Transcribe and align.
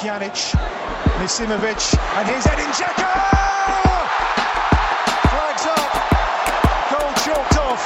Pjanic, 0.00 0.54
Misimovic, 1.20 1.96
and 2.16 2.28
here's 2.28 2.46
Edin 2.46 2.70
Dzeko! 2.72 3.08
Flags 5.32 5.66
up, 5.74 5.92
goal 6.90 7.12
chalked 7.24 7.58
off. 7.58 7.82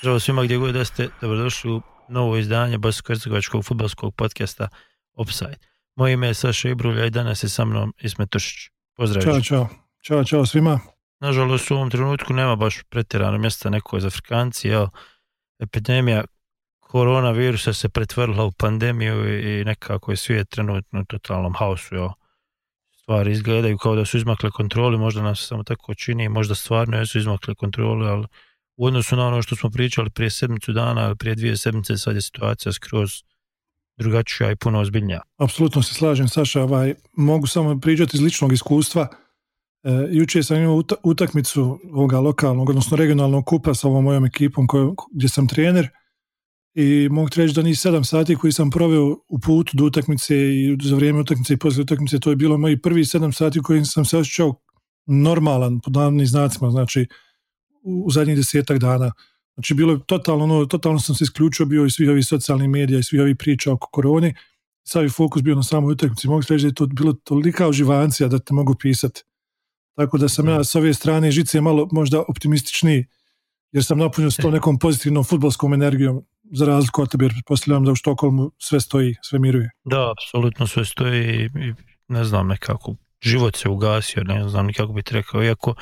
Zdravo 0.00 0.20
svima 0.20 0.42
gdje 0.42 0.56
god 0.56 0.74
da 0.74 0.84
ste, 0.84 1.08
dobrodošli 1.20 1.72
u 1.72 1.82
novo 2.08 2.36
izdanje 2.36 2.78
Bosansko-Hercegovačkog 2.78 3.64
futbolskog 3.64 4.14
podcasta 4.14 4.68
Offside. 5.14 5.58
Moje 5.96 6.12
ime 6.12 6.26
je 6.26 6.34
Saša 6.34 6.68
Ibrulja 6.68 7.04
i 7.04 7.10
danas 7.10 7.42
je 7.42 7.48
sa 7.48 7.64
mnom 7.64 7.94
Ismet 7.98 8.30
Tušić. 8.30 8.70
Pozdrav. 8.96 9.22
Ćao, 9.22 9.40
čao. 9.40 9.68
Ćao, 10.02 10.24
čao 10.24 10.46
svima. 10.46 10.80
Nažalost 11.20 11.70
u 11.70 11.74
ovom 11.74 11.90
trenutku 11.90 12.32
nema 12.32 12.56
baš 12.56 12.82
pretjerano 12.90 13.38
mjesta 13.38 13.70
neko 13.70 14.00
za 14.00 14.06
Afrikanci, 14.06 14.68
evo, 14.68 14.90
epidemija 15.58 16.24
koronavirusa 16.88 17.72
se 17.72 17.88
pretvorila 17.88 18.44
u 18.44 18.52
pandemiju 18.52 19.38
i 19.40 19.64
nekako 19.64 20.10
je 20.10 20.16
svijet 20.16 20.48
trenutno 20.48 21.00
u 21.00 21.04
totalnom 21.04 21.54
haosu. 21.54 21.94
Evo. 21.94 22.14
Stvari 23.02 23.32
izgledaju 23.32 23.78
kao 23.78 23.96
da 23.96 24.04
su 24.04 24.16
izmakle 24.16 24.50
kontroli, 24.50 24.98
možda 24.98 25.22
nam 25.22 25.36
se 25.36 25.46
samo 25.46 25.62
tako 25.62 25.94
čini, 25.94 26.28
možda 26.28 26.54
stvarno 26.54 26.98
jesu 26.98 27.18
izmakle 27.18 27.54
kontroli, 27.54 28.08
ali 28.08 28.26
u 28.76 28.86
odnosu 28.86 29.16
na 29.16 29.26
ono 29.26 29.42
što 29.42 29.56
smo 29.56 29.70
pričali 29.70 30.10
prije 30.10 30.30
sedmicu 30.30 30.72
dana 30.72 31.14
prije 31.14 31.34
dvije 31.34 31.56
sedmice, 31.56 31.96
sad 31.96 32.14
je 32.14 32.22
situacija 32.22 32.72
skroz 32.72 33.10
drugačija 33.96 34.50
i 34.50 34.56
puno 34.56 34.80
ozbiljnija. 34.80 35.20
Apsolutno 35.36 35.82
se 35.82 35.94
slažem, 35.94 36.28
Saša. 36.28 36.62
Ovaj, 36.62 36.94
mogu 37.16 37.46
samo 37.46 37.80
pričati 37.80 38.16
iz 38.16 38.22
ličnog 38.22 38.52
iskustva. 38.52 39.08
E, 39.82 39.90
jučer 40.10 40.44
sam 40.44 40.56
imao 40.56 40.74
uta- 40.74 41.00
utakmicu 41.02 41.80
ovoga 41.92 42.20
lokalnog, 42.20 42.68
odnosno 42.68 42.96
regionalnog 42.96 43.46
kupa 43.46 43.74
sa 43.74 43.88
ovom 43.88 44.04
mojom 44.04 44.24
ekipom 44.24 44.66
koju, 44.66 44.96
gdje 45.12 45.28
sam 45.28 45.48
trener 45.48 45.88
i 46.80 47.08
mogu 47.08 47.28
reći 47.36 47.54
da 47.54 47.62
ni 47.62 47.74
sedam 47.74 48.04
sati 48.04 48.36
koji 48.36 48.52
sam 48.52 48.70
proveo 48.70 49.16
u 49.28 49.38
putu 49.38 49.76
do 49.76 49.84
utakmice 49.84 50.36
i 50.36 50.76
za 50.82 50.96
vrijeme 50.96 51.20
utakmice 51.20 51.54
i 51.54 51.56
poslije 51.56 51.82
utakmice, 51.82 52.20
to 52.20 52.30
je 52.30 52.36
bilo 52.36 52.58
moji 52.58 52.82
prvi 52.82 53.04
sedam 53.04 53.32
sati 53.32 53.62
kojim 53.62 53.84
sam 53.84 54.04
se 54.04 54.18
osjećao 54.18 54.54
normalan, 55.06 55.80
pod 55.80 55.92
navodnim 55.92 56.26
znacima, 56.26 56.70
znači 56.70 57.06
u, 57.82 58.10
zadnjih 58.10 58.36
desetak 58.36 58.78
dana. 58.78 59.12
Znači 59.54 59.74
bilo 59.74 59.92
je 59.92 60.00
totalno, 60.06 60.44
ono, 60.44 60.66
totalno 60.66 60.98
sam 60.98 61.14
se 61.14 61.24
isključio 61.24 61.66
bio 61.66 61.86
iz 61.86 61.92
svih 61.92 62.10
ovih 62.10 62.26
socijalnih 62.26 62.68
medija 62.68 62.98
i 62.98 63.02
svih 63.02 63.20
ovih 63.20 63.36
priča 63.38 63.72
oko 63.72 63.88
koroni. 63.92 64.34
Sav 64.84 65.02
je 65.02 65.10
fokus 65.10 65.42
bio 65.42 65.54
na 65.54 65.62
samoj 65.62 65.92
utakmici. 65.92 66.28
Mogu 66.28 66.42
reći 66.48 66.62
da 66.62 66.68
je 66.68 66.74
to 66.74 66.86
bilo 66.86 67.12
tolika 67.12 67.68
uživancija 67.68 68.28
da 68.28 68.38
te 68.38 68.54
mogu 68.54 68.74
pisati. 68.80 69.22
Tako 69.96 70.18
da 70.18 70.28
sam 70.28 70.48
ja 70.48 70.64
s 70.64 70.74
ove 70.74 70.94
strane 70.94 71.30
žice 71.30 71.60
malo 71.60 71.88
možda 71.92 72.24
optimističniji 72.28 73.06
jer 73.72 73.84
sam 73.84 73.98
napunio 73.98 74.30
s 74.30 74.36
to 74.36 74.50
nekom 74.50 74.78
pozitivnom 74.78 75.24
futbolskom 75.24 75.74
energijom 75.74 76.24
za 76.52 76.66
razliku 76.66 77.02
od 77.02 77.10
tebe 77.10 77.24
jer 77.24 77.32
pretpostavljam 77.32 77.84
da 77.84 77.92
u 77.92 77.94
Štokholmu 77.94 78.50
sve 78.58 78.80
stoji, 78.80 79.14
sve 79.22 79.38
miruje. 79.38 79.70
Da, 79.84 80.12
apsolutno 80.12 80.66
sve 80.66 80.84
stoji 80.84 81.44
i, 81.44 81.74
ne 82.08 82.24
znam 82.24 82.48
nekako, 82.48 82.94
život 83.22 83.56
se 83.56 83.68
ugasio, 83.68 84.24
ne 84.24 84.48
znam 84.48 84.66
ni 84.66 84.72
kako 84.72 84.92
bi 84.92 85.02
rekao, 85.10 85.44
iako 85.44 85.74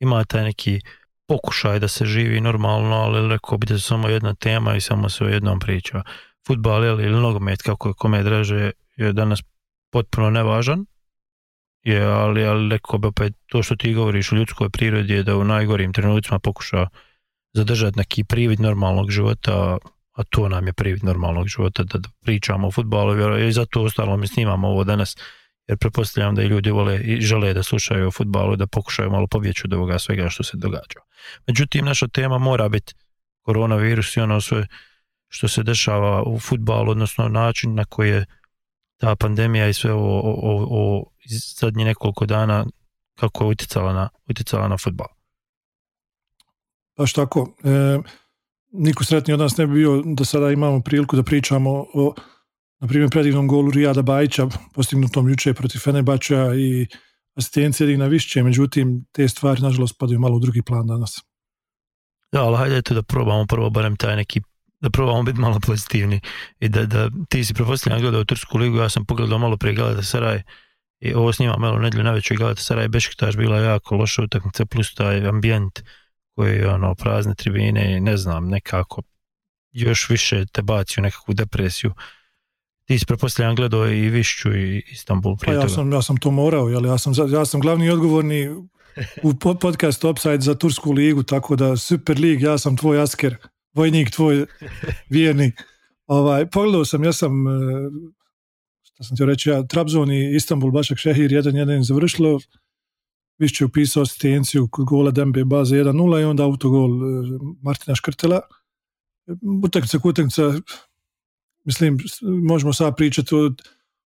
ima 0.00 0.24
taj 0.24 0.44
neki 0.44 0.80
pokušaj 1.28 1.78
da 1.78 1.88
se 1.88 2.04
živi 2.04 2.40
normalno, 2.40 2.96
ali 2.96 3.28
rekao 3.28 3.58
bi 3.58 3.66
da 3.66 3.74
je 3.74 3.80
samo 3.80 4.08
jedna 4.08 4.34
tema 4.34 4.76
i 4.76 4.80
samo 4.80 5.08
se 5.08 5.24
o 5.24 5.28
jednom 5.28 5.60
priča. 5.60 6.02
Futbal 6.46 6.84
ili, 6.84 7.04
ili 7.04 7.20
nogomet, 7.20 7.62
kako 7.62 7.88
je 7.88 7.94
kome 7.94 8.22
draže, 8.22 8.70
je 8.96 9.12
danas 9.12 9.42
potpuno 9.92 10.30
nevažan, 10.30 10.86
je, 11.82 12.04
ali, 12.04 12.44
ali 12.44 12.68
rekao 12.68 12.98
bi 12.98 13.06
opet 13.08 13.34
to 13.46 13.62
što 13.62 13.76
ti 13.76 13.94
govoriš 13.94 14.32
u 14.32 14.36
ljudskoj 14.36 14.70
prirodi 14.70 15.12
je 15.12 15.22
da 15.22 15.36
u 15.36 15.44
najgorim 15.44 15.92
trenucima 15.92 16.38
pokuša 16.38 16.88
zadržati 17.52 17.98
neki 17.98 18.24
privid 18.24 18.60
normalnog 18.60 19.10
života, 19.10 19.78
a 20.12 20.22
to 20.24 20.48
nam 20.48 20.66
je 20.66 20.72
privid 20.72 21.04
normalnog 21.04 21.46
života 21.48 21.82
da, 21.82 21.98
pričamo 22.20 22.68
o 22.68 22.70
futbalu 22.70 23.38
i 23.38 23.52
zato 23.52 23.82
ostalo 23.82 24.16
mi 24.16 24.26
snimamo 24.26 24.68
ovo 24.68 24.84
danas 24.84 25.16
jer 25.66 25.78
pretpostavljam 25.78 26.34
da 26.34 26.42
i 26.42 26.46
ljudi 26.46 26.70
vole 26.70 27.00
i 27.00 27.20
žele 27.20 27.54
da 27.54 27.62
slušaju 27.62 28.08
o 28.08 28.10
futbalu 28.10 28.56
da 28.56 28.66
pokušaju 28.66 29.10
malo 29.10 29.26
pobjeći 29.26 29.62
od 29.64 29.72
ovoga 29.72 29.98
svega 29.98 30.28
što 30.28 30.42
se 30.42 30.56
događa. 30.56 31.00
Međutim, 31.46 31.84
naša 31.84 32.08
tema 32.08 32.38
mora 32.38 32.68
biti 32.68 32.94
koronavirus 33.42 34.16
i 34.16 34.20
ono 34.20 34.40
sve 34.40 34.66
što 35.28 35.48
se 35.48 35.62
dešava 35.62 36.22
u 36.22 36.38
futbalu, 36.40 36.90
odnosno 36.90 37.28
način 37.28 37.74
na 37.74 37.84
koji 37.84 38.10
je 38.10 38.24
ta 38.96 39.16
pandemija 39.16 39.68
i 39.68 39.74
sve 39.74 39.92
ovo, 39.92 40.20
o, 40.20 40.32
o, 40.42 40.66
o 40.70 41.04
zadnjih 41.60 41.86
nekoliko 41.86 42.26
dana 42.26 42.66
kako 43.18 43.44
je 43.44 43.48
utjecala 43.48 43.92
na, 43.92 44.08
utjecala 44.28 44.68
na 44.68 44.78
futbal. 44.78 45.08
Baš 46.98 47.12
tako. 47.12 47.56
E, 47.64 47.98
niko 48.72 49.04
sretniji 49.04 49.34
od 49.34 49.40
nas 49.40 49.56
ne 49.56 49.66
bi 49.66 49.74
bio 49.74 50.02
da 50.04 50.24
sada 50.24 50.50
imamo 50.50 50.80
priliku 50.80 51.16
da 51.16 51.22
pričamo 51.22 51.70
o 51.94 52.14
na 52.80 52.88
primjer 52.88 53.10
predivnom 53.10 53.48
golu 53.48 53.70
Rijada 53.70 54.02
Bajića 54.02 54.46
postignutom 54.74 55.28
juče 55.28 55.54
protiv 55.54 55.78
Fenebača 55.78 56.54
i 56.54 56.86
asistencije 57.34 57.84
Edina 57.84 58.06
Višće, 58.06 58.42
međutim 58.42 59.04
te 59.12 59.28
stvari 59.28 59.62
nažalost 59.62 59.98
padaju 59.98 60.20
malo 60.20 60.36
u 60.36 60.40
drugi 60.40 60.62
plan 60.62 60.86
danas. 60.86 61.20
Da, 62.32 62.42
ali 62.42 62.56
hajde 62.56 62.94
da 62.94 63.02
probamo 63.02 63.46
prvo 63.46 63.70
barem 63.70 63.96
taj 63.96 64.16
neki 64.16 64.40
da 64.80 64.90
probamo 64.90 65.22
biti 65.22 65.40
malo 65.40 65.60
pozitivni 65.66 66.20
i 66.60 66.68
da, 66.68 66.86
da 66.86 67.10
ti 67.28 67.44
si 67.44 67.54
prepostavljam 67.54 68.00
gledao 68.00 68.24
Tursku 68.24 68.58
ligu, 68.58 68.76
ja 68.76 68.88
sam 68.88 69.04
pogledao 69.04 69.38
malo 69.38 69.56
prije 69.56 69.74
Galata 69.74 70.02
Saraj 70.02 70.42
i 71.00 71.14
ovo 71.14 71.32
snima 71.32 71.56
malo 71.58 71.78
nedlju 71.78 72.02
Galata 72.38 72.62
Saraj 72.62 72.88
Bešiktaš 72.88 73.36
bila 73.36 73.58
jako 73.58 73.96
loša 73.96 74.22
utakmica 74.22 74.66
plus 74.66 74.94
taj 74.94 75.28
ambijent 75.28 75.80
koji 76.34 76.56
je 76.56 76.68
ono 76.68 76.94
prazne 76.94 77.34
tribine 77.34 77.96
i 77.96 78.00
ne 78.00 78.16
znam 78.16 78.48
nekako 78.48 79.02
još 79.72 80.10
više 80.10 80.46
te 80.52 80.62
baci 80.62 81.00
u 81.00 81.02
nekakvu 81.02 81.34
depresiju 81.34 81.92
ti 82.84 82.98
si 82.98 83.06
prepostavljam 83.06 83.56
gledao 83.56 83.88
i 83.88 84.08
Višću 84.08 84.56
i 84.56 84.82
Istanbul 84.90 85.36
prije 85.36 85.56
Pa 85.56 85.62
ja 85.62 85.68
sam, 85.68 85.92
ja 85.92 86.02
sam 86.02 86.16
to 86.16 86.30
morao, 86.30 86.68
jel? 86.68 86.86
Ja, 86.86 86.98
sam, 86.98 87.12
ja 87.32 87.44
sam 87.44 87.60
glavni 87.60 87.90
odgovorni 87.90 88.48
u 89.22 89.34
po- 89.40 89.54
podcastu 89.54 90.10
Upside 90.10 90.40
za 90.40 90.54
Tursku 90.54 90.92
ligu, 90.92 91.22
tako 91.22 91.56
da 91.56 91.76
Super 91.76 92.18
Lig, 92.18 92.42
ja 92.42 92.58
sam 92.58 92.76
tvoj 92.76 93.02
asker, 93.02 93.36
vojnik 93.74 94.10
tvoj 94.10 94.46
vjerni. 95.08 95.52
Ovaj, 96.06 96.46
pogledao 96.50 96.84
sam, 96.84 97.04
ja 97.04 97.12
sam, 97.12 97.46
e, 97.46 97.50
šta 98.82 99.04
sam 99.04 99.16
ti 99.16 99.24
reći, 99.24 99.50
ja, 99.50 99.66
Trabzon 99.66 100.10
i 100.10 100.36
Istanbul, 100.36 100.70
Bašak 100.70 100.98
Šehir, 100.98 101.32
jedan 101.32 101.56
jedan 101.56 101.82
završilo, 101.82 102.40
Višće 103.38 103.64
upisao 103.64 104.02
asistenciju 104.02 104.68
kod 104.70 104.84
gola 104.84 105.10
Dembe 105.10 105.44
baze 105.44 105.76
1-0 105.76 106.20
i 106.20 106.24
onda 106.24 106.44
autogol 106.44 106.90
e, 106.90 107.38
Martina 107.62 107.94
Škrtela. 107.94 108.40
Utakmica 109.64 109.98
kutakmica, 109.98 110.42
mislim, 111.64 111.98
možemo 112.22 112.72
sad 112.72 112.96
pričati 112.96 113.34
o 113.34 113.50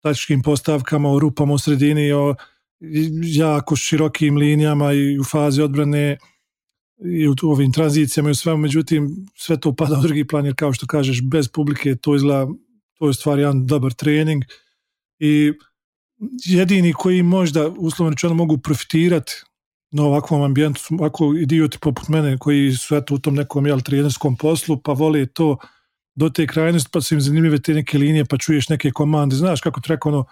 taktičkim 0.02 0.42
postavkama, 0.42 1.12
o 1.12 1.20
rupama 1.20 1.54
u 1.54 1.58
sredini, 1.58 2.12
o 2.12 2.36
jako 3.24 3.76
širokim 3.76 4.38
linijama 4.38 4.94
i 4.94 5.20
u 5.20 5.24
fazi 5.24 5.62
odbrane 5.62 6.18
i 7.06 7.28
u 7.28 7.36
ovim 7.44 7.72
tranzicijama 7.72 8.30
i 8.30 8.32
u 8.32 8.36
svemu, 8.36 8.58
međutim 8.58 9.28
sve 9.36 9.60
to 9.60 9.76
pada 9.76 10.00
u 10.00 10.02
drugi 10.02 10.28
plan 10.28 10.46
jer 10.46 10.56
kao 10.56 10.74
što 10.74 10.88
kažeš 10.88 11.22
bez 11.24 11.48
publike 11.48 11.96
to 11.96 12.16
izgleda 12.16 12.48
to 13.00 13.08
je 13.08 13.14
stvar 13.14 13.40
jedan 13.40 13.66
dobar 13.66 13.94
trening 13.94 14.44
i 15.20 15.54
jedini 16.46 16.94
koji 16.94 17.24
možda 17.24 17.68
uslovno 17.68 18.10
rečeno 18.10 18.34
mogu 18.34 18.58
profitirati 18.58 19.34
na 19.92 20.04
ovakvom 20.04 20.42
ambijentu 20.42 20.82
su 20.82 20.96
ovako 21.00 21.34
idioti 21.34 21.78
poput 21.82 22.08
mene 22.08 22.38
koji 22.38 22.72
su 22.72 22.96
eto 22.96 23.16
u 23.16 23.20
tom 23.20 23.36
nekom 23.36 23.68
jel, 23.68 23.82
trenerskom 23.82 24.36
poslu 24.36 24.82
pa 24.82 24.92
vole 24.92 25.26
to 25.26 25.58
do 26.16 26.30
te 26.30 26.48
krajnosti 26.48 26.90
pa 26.94 27.02
su 27.02 27.14
im 27.14 27.22
zanimljive 27.22 27.60
te 27.62 27.74
neke 27.74 27.98
linije 27.98 28.26
pa 28.26 28.38
čuješ 28.38 28.70
neke 28.70 28.92
komande, 28.92 29.36
znaš 29.36 29.62
kako 29.62 29.82
ti 29.82 29.90
rekao 29.90 30.12
ono 30.12 30.26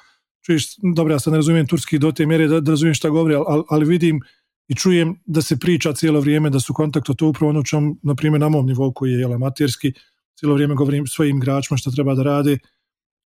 čuješ, 0.46 0.76
dobro 0.96 1.14
ja 1.14 1.20
sad 1.20 1.34
ne 1.34 1.38
razumijem 1.38 1.68
turski 1.68 2.00
do 2.00 2.12
te 2.12 2.26
mjere 2.26 2.48
da, 2.48 2.60
da 2.60 2.72
razumijem 2.72 2.94
šta 2.94 3.10
govori, 3.10 3.36
ali, 3.36 3.64
ali 3.70 3.86
vidim 3.86 4.22
i 4.68 4.76
čujem 4.76 5.16
da 5.26 5.42
se 5.42 5.58
priča 5.60 5.94
cijelo 5.94 6.20
vrijeme 6.20 6.50
da 6.50 6.60
su 6.60 6.74
kontakt, 6.74 7.08
to 7.18 7.28
upravo 7.28 7.50
ono 7.50 7.64
čemu, 7.64 7.96
na 8.04 8.16
primjer 8.16 8.42
na 8.42 8.50
mom 8.50 8.66
nivou 8.66 8.94
koji 8.94 9.12
je 9.12 9.20
jel, 9.20 9.34
amaterski, 9.34 9.94
cijelo 10.36 10.56
vrijeme 10.56 10.76
govorim 10.76 11.08
svojim 11.08 11.38
igračima 11.38 11.78
šta 11.78 11.92
treba 11.92 12.16
da 12.16 12.24
rade, 12.24 12.58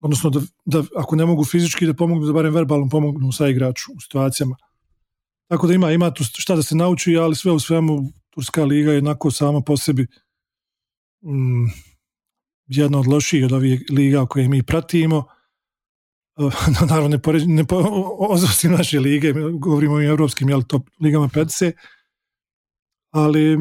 odnosno 0.01 0.31
da, 0.31 0.41
da 0.65 0.85
ako 0.97 1.17
ne 1.17 1.27
mogu 1.27 1.45
fizički 1.45 1.87
da 1.87 1.95
pomognu, 1.95 2.27
da 2.27 2.33
barem 2.33 2.55
verbalno 2.55 2.89
pomognu 2.89 3.33
sa 3.33 3.49
igraču 3.49 3.93
u 3.97 4.01
situacijama. 4.01 4.57
Tako 5.49 5.67
da 5.67 5.75
ima, 5.75 5.93
ima 5.93 6.11
tu 6.11 6.25
šta 6.25 6.57
da 6.57 6.63
se 6.63 6.77
nauči, 6.77 7.17
ali 7.17 7.37
sve 7.37 7.53
u 7.53 7.59
svemu 7.59 8.13
Turska 8.31 8.65
liga 8.65 8.91
je 8.91 8.97
jednako 8.97 9.31
sama 9.31 9.61
po 9.61 9.77
sebi 9.77 10.07
mm, 11.23 11.67
jedna 12.67 12.99
od 12.99 13.07
loših 13.07 13.45
od 13.45 13.53
ovih 13.53 13.85
liga 13.91 14.27
koje 14.27 14.49
mi 14.49 14.63
pratimo. 14.63 15.25
Naravno 16.89 17.09
ne, 17.09 17.23
poređ, 17.23 17.43
ne 17.47 17.65
po, 17.65 17.77
ozostim 18.19 18.73
naše 18.73 19.01
lige, 19.01 19.33
govorimo 19.61 19.95
o 19.95 20.03
evropskim 20.03 20.49
jel, 20.49 20.63
top 20.63 20.89
ligama 21.01 21.29
petice, 21.29 21.73
ali 23.11 23.57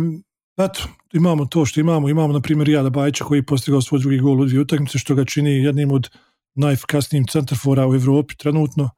eto, 0.58 0.88
imamo 1.14 1.46
to 1.46 1.66
što 1.66 1.80
imamo, 1.80 2.10
imamo 2.10 2.34
na 2.34 2.42
primjer 2.42 2.70
Jada 2.70 2.90
Bajića 2.90 3.24
koji 3.24 3.40
je 3.40 3.46
postigao 3.46 3.82
svoj 3.82 4.00
drugi 4.00 4.20
gol 4.20 4.42
u 4.42 4.46
dvije 4.46 4.62
utakmice, 4.62 5.00
što 5.00 5.16
ga 5.16 5.26
čini 5.26 5.64
jednim 5.64 5.92
od 5.92 6.10
najefikasnijim 6.56 7.28
centarfora 7.28 7.88
u 7.88 7.96
Evropi 7.96 8.36
trenutno. 8.36 8.90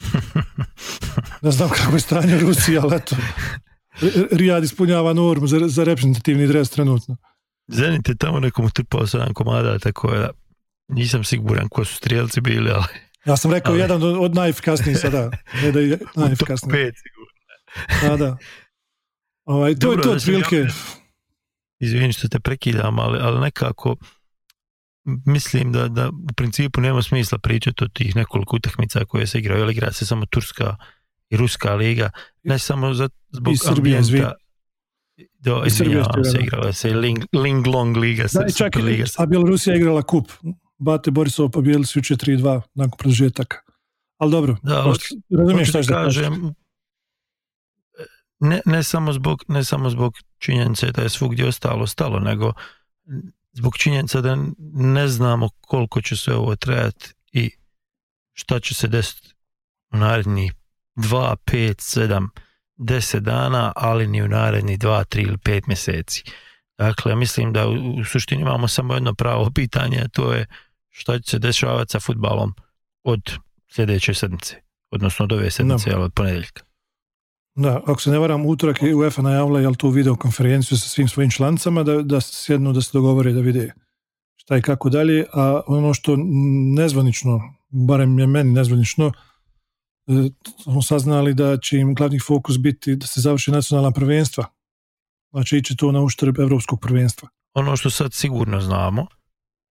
Ne 1.42 1.50
znam 1.50 1.68
kako 1.68 1.96
je 1.96 2.00
stanje 2.00 2.36
u 2.36 2.40
Rusiji, 2.40 2.78
ali 2.78 2.96
eto, 2.96 3.16
Rijad 4.30 4.64
ispunjava 4.64 5.12
normu 5.12 5.46
za, 5.46 5.68
za 5.68 5.84
reprezentativni 5.84 6.46
dres 6.46 6.70
trenutno. 6.70 7.16
Zenit 7.68 8.08
je 8.08 8.16
tamo 8.16 8.40
nekom 8.40 8.70
trpao 8.70 9.00
7 9.00 9.32
komada, 9.32 9.78
tako 9.78 10.10
da 10.10 10.30
nisam 10.88 11.24
siguran 11.24 11.68
ko 11.68 11.84
su 11.84 11.94
strijelci 11.94 12.40
bili, 12.40 12.70
ali... 12.70 12.84
Ja 13.24 13.36
sam 13.36 13.52
rekao 13.52 13.72
Ali- 13.72 13.80
jedan 13.80 14.02
od, 14.02 14.16
od 14.16 14.34
najefikasnijih 14.34 14.98
sada. 14.98 15.30
Ne 15.62 15.72
da 15.72 15.80
je 15.80 15.98
najefikasniji. 16.16 16.72
Pet 16.72 16.94
sigurno. 17.02 17.30
Da, 18.02 18.24
da. 18.24 18.36
Ovaj, 19.50 19.74
to 19.74 19.86
je 19.86 19.88
Dobro, 19.88 20.02
to 20.02 20.14
da 20.14 20.20
sam 20.20 20.34
otprilike. 20.34 20.56
ja- 20.58 20.74
Izvini 21.80 22.12
što 22.12 22.28
te 22.28 22.40
prekidam, 22.40 22.98
ali, 22.98 23.18
ali 23.20 23.40
nekako 23.40 23.96
mislim 25.26 25.72
da, 25.72 25.88
da 25.88 26.08
u 26.08 26.34
principu 26.36 26.80
nema 26.80 27.02
smisla 27.02 27.38
pričati 27.38 27.84
o 27.84 27.88
tih 27.88 28.16
nekoliko 28.16 28.56
utakmica 28.56 29.04
koje 29.04 29.26
se 29.26 29.38
igraju, 29.38 29.60
jer 29.60 29.70
igra 29.70 29.92
se 29.92 30.06
samo 30.06 30.26
Turska 30.26 30.76
i 31.30 31.36
Ruska 31.36 31.74
liga, 31.74 32.10
ne 32.42 32.58
samo 32.58 32.94
za, 32.94 33.08
zbog 33.30 33.54
I 33.54 33.56
Srbija, 33.56 33.98
ambijenta. 33.98 34.32
Do, 35.38 35.62
I 35.66 35.70
Srbija 35.70 36.04
se, 36.24 36.38
igrala. 36.40 36.72
se 36.72 36.88
Ling, 36.90 37.18
Ling 37.34 37.66
Long 37.66 37.96
liga, 37.96 38.24
Da, 38.32 38.44
i 38.48 38.52
čak, 38.52 38.76
liga. 38.76 39.04
a 39.16 39.26
Bjelorusija 39.26 39.74
je 39.74 39.80
igrala 39.80 40.02
kup. 40.02 40.30
Bate 40.78 41.10
Borisov 41.10 41.50
pobijeli 41.50 41.86
su 41.86 41.98
juče 41.98 42.14
3-2 42.16 42.60
nakon 42.74 42.98
produžetaka. 42.98 43.56
Ali 44.18 44.30
dobro, 44.30 44.56
Da, 44.62 44.74
ali 44.76 44.84
pošto- 44.84 45.14
razumiješ 45.30 45.68
šta 45.68 45.80
da 45.80 45.86
kažem, 45.86 46.54
ne, 48.40 48.60
ne, 48.66 48.82
samo 48.82 49.12
zbog, 49.12 49.44
ne 49.48 49.64
samo 49.64 49.90
zbog 49.90 50.14
činjenice 50.38 50.92
da 50.92 51.02
je 51.02 51.08
svugdje 51.08 51.48
ostalo 51.48 51.86
stalo, 51.86 52.20
nego 52.20 52.52
zbog 53.52 53.78
činjenice 53.78 54.20
da 54.20 54.36
ne 54.72 55.08
znamo 55.08 55.48
koliko 55.60 56.02
će 56.02 56.16
se 56.16 56.34
ovo 56.34 56.56
trajati 56.56 57.12
i 57.32 57.50
šta 58.32 58.60
će 58.60 58.74
se 58.74 58.88
desiti 58.88 59.34
u 59.92 59.96
narednih 59.96 60.52
2, 60.96 61.36
5, 61.46 61.98
7, 62.00 62.28
10 62.76 63.20
dana, 63.20 63.72
ali 63.76 64.06
ni 64.06 64.22
u 64.22 64.28
narednih 64.28 64.78
2, 64.78 65.04
3 65.04 65.22
ili 65.22 65.36
5 65.36 65.62
mjeseci. 65.66 66.24
Dakle, 66.78 67.16
mislim 67.16 67.52
da 67.52 67.68
u, 67.68 67.72
u 68.00 68.04
suštini 68.04 68.42
imamo 68.42 68.68
samo 68.68 68.94
jedno 68.94 69.14
pravo 69.14 69.50
pitanje, 69.54 70.00
a 70.04 70.08
to 70.08 70.32
je 70.32 70.46
šta 70.88 71.18
će 71.18 71.30
se 71.30 71.38
dešavati 71.38 71.90
sa 71.90 72.00
futbalom 72.00 72.54
od 73.02 73.32
sljedeće 73.68 74.14
sedmice, 74.14 74.56
odnosno 74.90 75.24
od 75.24 75.32
ove 75.32 75.50
sedmice, 75.50 75.92
ali 75.94 76.04
od 76.04 76.12
ponedjeljka. 76.14 76.69
Da, 77.54 77.80
ako 77.86 78.00
se 78.00 78.10
ne 78.10 78.18
varam, 78.18 78.46
utorak 78.46 78.82
je 78.82 78.94
UEFA 78.94 79.22
najavila 79.22 79.60
jel 79.60 79.74
tu 79.74 79.88
video 79.90 80.16
konferenciju 80.16 80.78
sa 80.78 80.88
svim 80.88 81.08
svojim 81.08 81.30
članicama 81.30 81.82
da, 81.82 82.02
da 82.02 82.20
sjednu 82.20 82.72
da 82.72 82.82
se 82.82 82.90
dogovore 82.92 83.32
da 83.32 83.40
vide 83.40 83.72
šta 84.36 84.56
i 84.56 84.62
kako 84.62 84.88
dalje, 84.90 85.26
a 85.32 85.60
ono 85.66 85.94
što 85.94 86.16
nezvanično, 86.76 87.40
barem 87.68 88.18
je 88.18 88.26
meni 88.26 88.52
nezvanično, 88.52 89.12
e, 90.06 90.12
smo 90.62 90.82
saznali 90.82 91.34
da 91.34 91.56
će 91.56 91.78
im 91.78 91.94
glavni 91.94 92.18
fokus 92.18 92.58
biti 92.58 92.96
da 92.96 93.06
se 93.06 93.20
završi 93.20 93.50
nacionalna 93.50 93.90
prvenstva. 93.90 94.44
Znači 95.30 95.56
ići 95.56 95.76
to 95.76 95.92
na 95.92 96.00
uštrb 96.02 96.38
evropskog 96.38 96.80
prvenstva. 96.80 97.28
Ono 97.54 97.76
što 97.76 97.90
sad 97.90 98.12
sigurno 98.12 98.60
znamo 98.60 99.06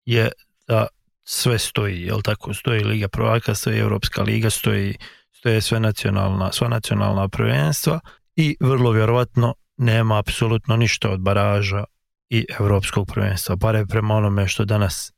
je 0.05 0.31
da 0.69 0.87
sve 1.25 1.59
stoji, 1.59 2.01
jel 2.01 2.23
tako, 2.23 2.55
stoji 2.55 2.85
Liga 2.85 3.09
prvaka, 3.09 3.55
stoji 3.55 3.79
Europska 3.79 4.23
liga, 4.23 4.51
stoji, 4.51 4.97
stoje 5.37 5.61
sve 5.61 5.81
nacionalna, 5.81 6.53
sva 6.53 6.69
nacionalna 6.69 7.29
prvenstva 7.29 8.01
i 8.37 8.57
vrlo 8.61 8.91
vjerovatno 8.91 9.55
nema 9.77 10.19
apsolutno 10.19 10.77
ništa 10.77 11.11
od 11.11 11.21
baraža 11.21 11.85
i 12.29 12.47
Europskog 12.61 13.07
prvenstva, 13.07 13.57
bare 13.57 13.87
prema 13.87 14.15
onome 14.15 14.49
što 14.49 14.65
danas 14.65 15.13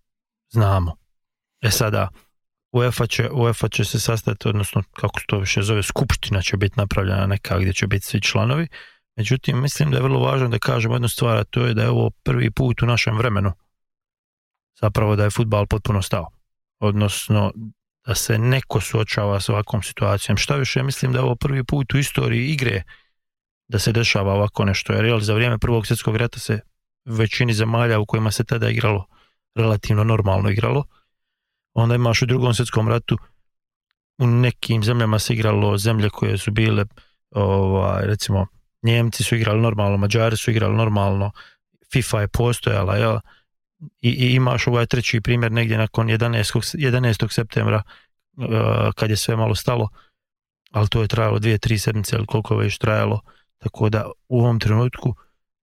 znamo. 0.50 0.96
E 1.60 1.70
sada, 1.70 2.08
UEFA 2.72 3.06
će, 3.06 3.30
UEFA 3.30 3.68
će 3.68 3.84
se 3.84 4.00
sastati, 4.00 4.48
odnosno 4.48 4.82
kako 4.92 5.20
to 5.26 5.38
više 5.38 5.62
zove, 5.62 5.82
skupština 5.82 6.42
će 6.42 6.56
biti 6.56 6.74
napravljena 6.76 7.26
neka 7.26 7.58
gdje 7.58 7.72
će 7.72 7.86
biti 7.86 8.06
svi 8.06 8.20
članovi, 8.20 8.68
Međutim, 9.16 9.62
mislim 9.62 9.90
da 9.90 9.96
je 9.96 10.02
vrlo 10.02 10.20
važno 10.20 10.48
da 10.48 10.58
kažemo 10.58 10.94
jednu 10.94 11.08
stvar, 11.08 11.36
a 11.36 11.44
to 11.44 11.66
je 11.66 11.74
da 11.74 11.82
je 11.82 11.90
ovo 11.90 12.10
prvi 12.10 12.50
put 12.50 12.82
u 12.82 12.86
našem 12.86 13.18
vremenu 13.18 13.52
zapravo 14.80 15.16
da 15.16 15.24
je 15.24 15.30
futbal 15.30 15.66
potpuno 15.66 16.02
stao. 16.02 16.28
Odnosno, 16.78 17.52
da 18.06 18.14
se 18.14 18.38
neko 18.38 18.80
suočava 18.80 19.40
s 19.40 19.48
ovakvom 19.48 19.82
situacijom. 19.82 20.36
Šta 20.36 20.56
više, 20.56 20.82
mislim 20.82 21.12
da 21.12 21.18
je 21.18 21.22
ovo 21.22 21.36
prvi 21.36 21.64
put 21.64 21.94
u 21.94 21.98
istoriji 21.98 22.46
igre 22.46 22.82
da 23.68 23.78
se 23.78 23.92
dešava 23.92 24.34
ovako 24.34 24.64
nešto. 24.64 24.92
Jer 24.92 25.22
za 25.22 25.34
vrijeme 25.34 25.58
prvog 25.58 25.86
svjetskog 25.86 26.16
rata 26.16 26.38
se 26.38 26.60
većini 27.04 27.54
zemalja 27.54 27.98
u 27.98 28.06
kojima 28.06 28.30
se 28.30 28.44
tada 28.44 28.70
igralo 28.70 29.06
relativno 29.54 30.04
normalno 30.04 30.50
igralo. 30.50 30.84
Onda 31.74 31.94
imaš 31.94 32.22
u 32.22 32.26
drugom 32.26 32.54
svjetskom 32.54 32.88
ratu 32.88 33.18
u 34.18 34.26
nekim 34.26 34.84
zemljama 34.84 35.18
se 35.18 35.34
igralo 35.34 35.78
zemlje 35.78 36.10
koje 36.10 36.38
su 36.38 36.50
bile 36.50 36.84
ovaj, 37.30 38.06
recimo 38.06 38.46
Njemci 38.82 39.24
su 39.24 39.36
igrali 39.36 39.60
normalno, 39.60 39.96
Mađari 39.96 40.36
su 40.36 40.50
igrali 40.50 40.76
normalno, 40.76 41.30
FIFA 41.92 42.20
je 42.20 42.28
postojala, 42.28 42.96
jel? 42.96 43.18
I, 44.00 44.10
i 44.10 44.34
imaš 44.34 44.66
ovaj 44.66 44.86
treći 44.86 45.20
primjer 45.20 45.52
negdje 45.52 45.78
nakon 45.78 46.06
11. 46.06 46.76
11. 46.76 47.32
septembra 47.32 47.82
uh, 48.36 48.44
kad 48.94 49.10
je 49.10 49.16
sve 49.16 49.36
malo 49.36 49.54
stalo, 49.54 49.88
ali 50.70 50.88
to 50.88 51.02
je 51.02 51.08
trajalo 51.08 51.38
dvije, 51.38 51.58
tri 51.58 51.78
sedmice 51.78 52.16
ili 52.16 52.26
koliko 52.26 52.54
je 52.54 52.64
već 52.64 52.78
trajalo, 52.78 53.20
tako 53.58 53.88
da 53.88 54.10
u 54.28 54.40
ovom 54.40 54.60
trenutku 54.60 55.14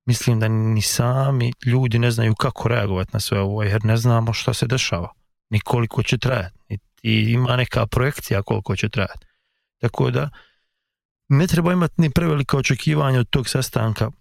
mislim 0.05 0.39
da 0.39 0.47
ni 0.47 0.81
sami 0.81 1.53
ljudi 1.65 1.99
ne 1.99 2.11
znaju 2.11 2.35
kako 2.35 2.67
reagovati 2.69 3.09
na 3.13 3.19
sve 3.19 3.39
ovo, 3.39 3.63
jer 3.63 3.85
ne 3.85 3.97
znamo 3.97 4.33
šta 4.33 4.53
se 4.53 4.67
dešava, 4.67 5.11
ni 5.49 5.59
koliko 5.59 6.03
će 6.03 6.17
trajati, 6.17 6.79
i 7.03 7.13
ima 7.13 7.55
neka 7.55 7.85
projekcija 7.87 8.41
koliko 8.41 8.75
će 8.75 8.89
trajati. 8.89 9.25
Tako 9.81 10.11
da, 10.11 10.29
ne 11.29 11.47
treba 11.47 11.73
imati 11.73 11.93
ni 11.97 12.09
prevelika 12.09 12.57
očekivanja 12.57 13.19
od 13.19 13.29
tog 13.29 13.49
sastanka 13.49 14.11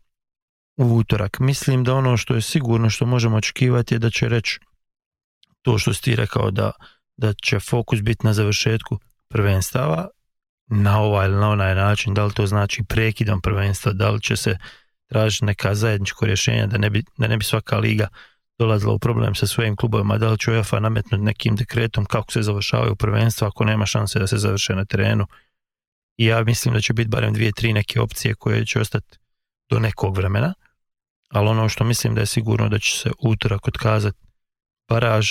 u 0.76 0.96
utorak. 0.96 1.38
Mislim 1.40 1.84
da 1.84 1.94
ono 1.94 2.16
što 2.16 2.34
je 2.34 2.40
sigurno 2.40 2.90
što 2.90 3.06
možemo 3.06 3.36
očekivati 3.36 3.94
je 3.94 3.98
da 3.98 4.10
će 4.10 4.28
reći 4.28 4.58
to 5.62 5.78
što 5.78 5.94
si 5.94 6.02
ti 6.02 6.16
rekao 6.16 6.50
da, 6.50 6.72
da 7.16 7.32
će 7.42 7.60
fokus 7.60 8.02
biti 8.02 8.26
na 8.26 8.32
završetku 8.32 8.98
prvenstava 9.28 10.08
na 10.68 11.00
ovaj 11.00 11.26
ili 11.26 11.36
na 11.36 11.50
onaj 11.50 11.74
način, 11.74 12.14
da 12.14 12.24
li 12.24 12.32
to 12.32 12.46
znači 12.46 12.84
prekidom 12.88 13.40
prvenstva, 13.40 13.92
da 13.92 14.10
li 14.10 14.20
će 14.20 14.36
se 14.36 14.58
tražiti 15.06 15.44
neka 15.44 15.74
zajedničko 15.74 16.26
rješenja 16.26 16.66
da 16.66 16.78
ne 16.78 16.90
bi, 16.90 17.04
da 17.18 17.26
ne 17.26 17.36
bi 17.36 17.44
svaka 17.44 17.78
liga 17.78 18.08
dolazila 18.58 18.92
u 18.92 18.98
problem 18.98 19.34
sa 19.34 19.46
svojim 19.46 19.76
klubovima, 19.76 20.18
da 20.18 20.30
li 20.30 20.38
će 20.38 20.50
UEFA 20.50 20.80
nametnuti 20.80 21.24
nekim 21.24 21.56
dekretom 21.56 22.04
kako 22.04 22.32
se 22.32 22.42
završavaju 22.42 22.96
prvenstva 22.96 23.48
ako 23.48 23.64
nema 23.64 23.86
šanse 23.86 24.18
da 24.18 24.26
se 24.26 24.38
završe 24.38 24.74
na 24.74 24.84
terenu? 24.84 25.26
I 26.16 26.26
ja 26.26 26.44
mislim 26.44 26.74
da 26.74 26.80
će 26.80 26.92
biti 26.92 27.08
barem 27.08 27.34
dvije, 27.34 27.52
tri 27.52 27.72
neke 27.72 28.00
opcije 28.00 28.34
koje 28.34 28.66
će 28.66 28.80
ostati 28.80 29.18
do 29.70 29.78
nekog 29.78 30.16
vremena, 30.16 30.54
ali 31.32 31.48
ono 31.48 31.68
što 31.68 31.84
mislim 31.84 32.14
da 32.14 32.20
je 32.20 32.26
sigurno 32.26 32.68
da 32.68 32.78
će 32.78 32.98
se 32.98 33.10
utorak 33.18 33.68
otkazati 33.68 34.18
baraž 34.88 35.28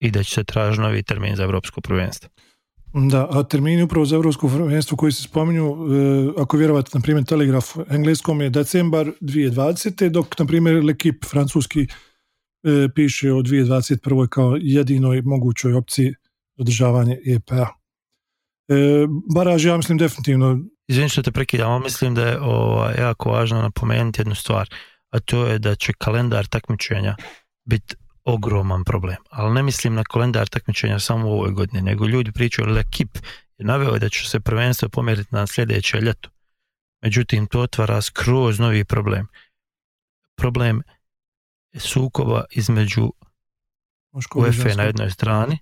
i 0.00 0.10
da 0.10 0.22
će 0.22 0.34
se 0.34 0.44
tražiti 0.44 0.82
novi 0.82 1.02
termin 1.02 1.36
za 1.36 1.42
Europsko 1.42 1.80
prvenstvo. 1.80 2.30
Da, 2.94 3.28
a 3.30 3.42
termini 3.42 3.82
upravo 3.82 4.06
za 4.06 4.16
Evropsko 4.16 4.48
prvenstvo 4.48 4.96
koji 4.96 5.12
se 5.12 5.22
spominju, 5.22 5.64
e, 5.64 6.40
ako 6.42 6.56
vjerovate, 6.56 6.90
na 6.94 7.00
primjer, 7.00 7.24
Telegraf 7.24 7.76
engleskom 7.90 8.40
je 8.40 8.50
decembar 8.50 9.12
2020. 9.20 10.08
dok, 10.08 10.38
na 10.38 10.46
primjer, 10.46 10.76
L'Equipe 10.76 11.30
francuski 11.30 11.80
e, 11.80 11.86
piše 12.94 13.32
o 13.32 13.42
2021. 13.42 14.28
kao 14.28 14.56
jedinoj 14.60 15.22
mogućoj 15.22 15.74
opciji 15.74 16.14
održavanje 16.58 17.18
EPA. 17.26 17.68
E, 18.68 18.74
baraž, 19.34 19.64
ja 19.64 19.76
mislim, 19.76 19.98
definitivno 19.98 20.58
Izvini 20.88 21.08
što 21.08 21.22
te 21.22 21.32
prekidam, 21.32 21.70
ali 21.70 21.82
mislim 21.82 22.14
da 22.14 22.26
je 22.26 22.40
ovaj, 22.40 22.94
jako 22.98 23.30
važno 23.30 23.62
napomenuti 23.62 24.20
jednu 24.20 24.34
stvar, 24.34 24.68
a 25.12 25.20
to 25.20 25.46
je 25.46 25.58
da 25.58 25.74
će 25.74 25.92
kalendar 25.92 26.46
takmičenja 26.46 27.16
biti 27.64 27.94
ogroman 28.24 28.84
problem. 28.84 29.16
Ali 29.30 29.54
ne 29.54 29.62
mislim 29.62 29.94
na 29.94 30.04
kalendar 30.04 30.48
takmičenja 30.48 30.98
samo 30.98 31.28
u 31.28 31.32
ovoj 31.32 31.50
godini, 31.50 31.82
nego 31.82 32.06
ljudi 32.06 32.32
pričaju, 32.32 32.68
L'Equipe 32.68 33.20
je 33.58 33.66
naveo 33.66 33.98
da 33.98 34.08
će 34.08 34.28
se 34.28 34.40
prvenstvo 34.40 34.88
pomjeriti 34.88 35.34
na 35.34 35.46
sljedeće 35.46 36.00
ljeto. 36.00 36.30
Međutim, 37.02 37.46
to 37.46 37.60
otvara 37.60 38.02
skroz 38.02 38.58
novi 38.58 38.84
problem. 38.84 39.26
Problem 40.36 40.82
sukoba 41.78 42.44
između 42.50 43.12
UEFA 44.34 44.74
na 44.76 44.82
jednoj 44.82 45.10
strani, 45.10 45.58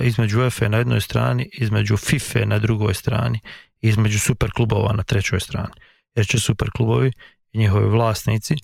između 0.00 0.40
UEFA 0.40 0.68
na 0.68 0.78
jednoj 0.78 1.00
strani, 1.00 1.50
između 1.52 1.96
FIFA 1.96 2.44
na 2.44 2.58
drugoj 2.58 2.94
strani, 2.94 3.40
između 3.80 4.18
super 4.18 4.50
klubova 4.52 4.92
na 4.92 5.02
trećoj 5.02 5.40
strani. 5.40 5.74
Jer 6.16 6.26
će 6.26 6.40
super 6.40 6.70
klubovi 6.76 7.12
i 7.52 7.58
njihovi 7.58 7.88
vlasnici 7.88 8.54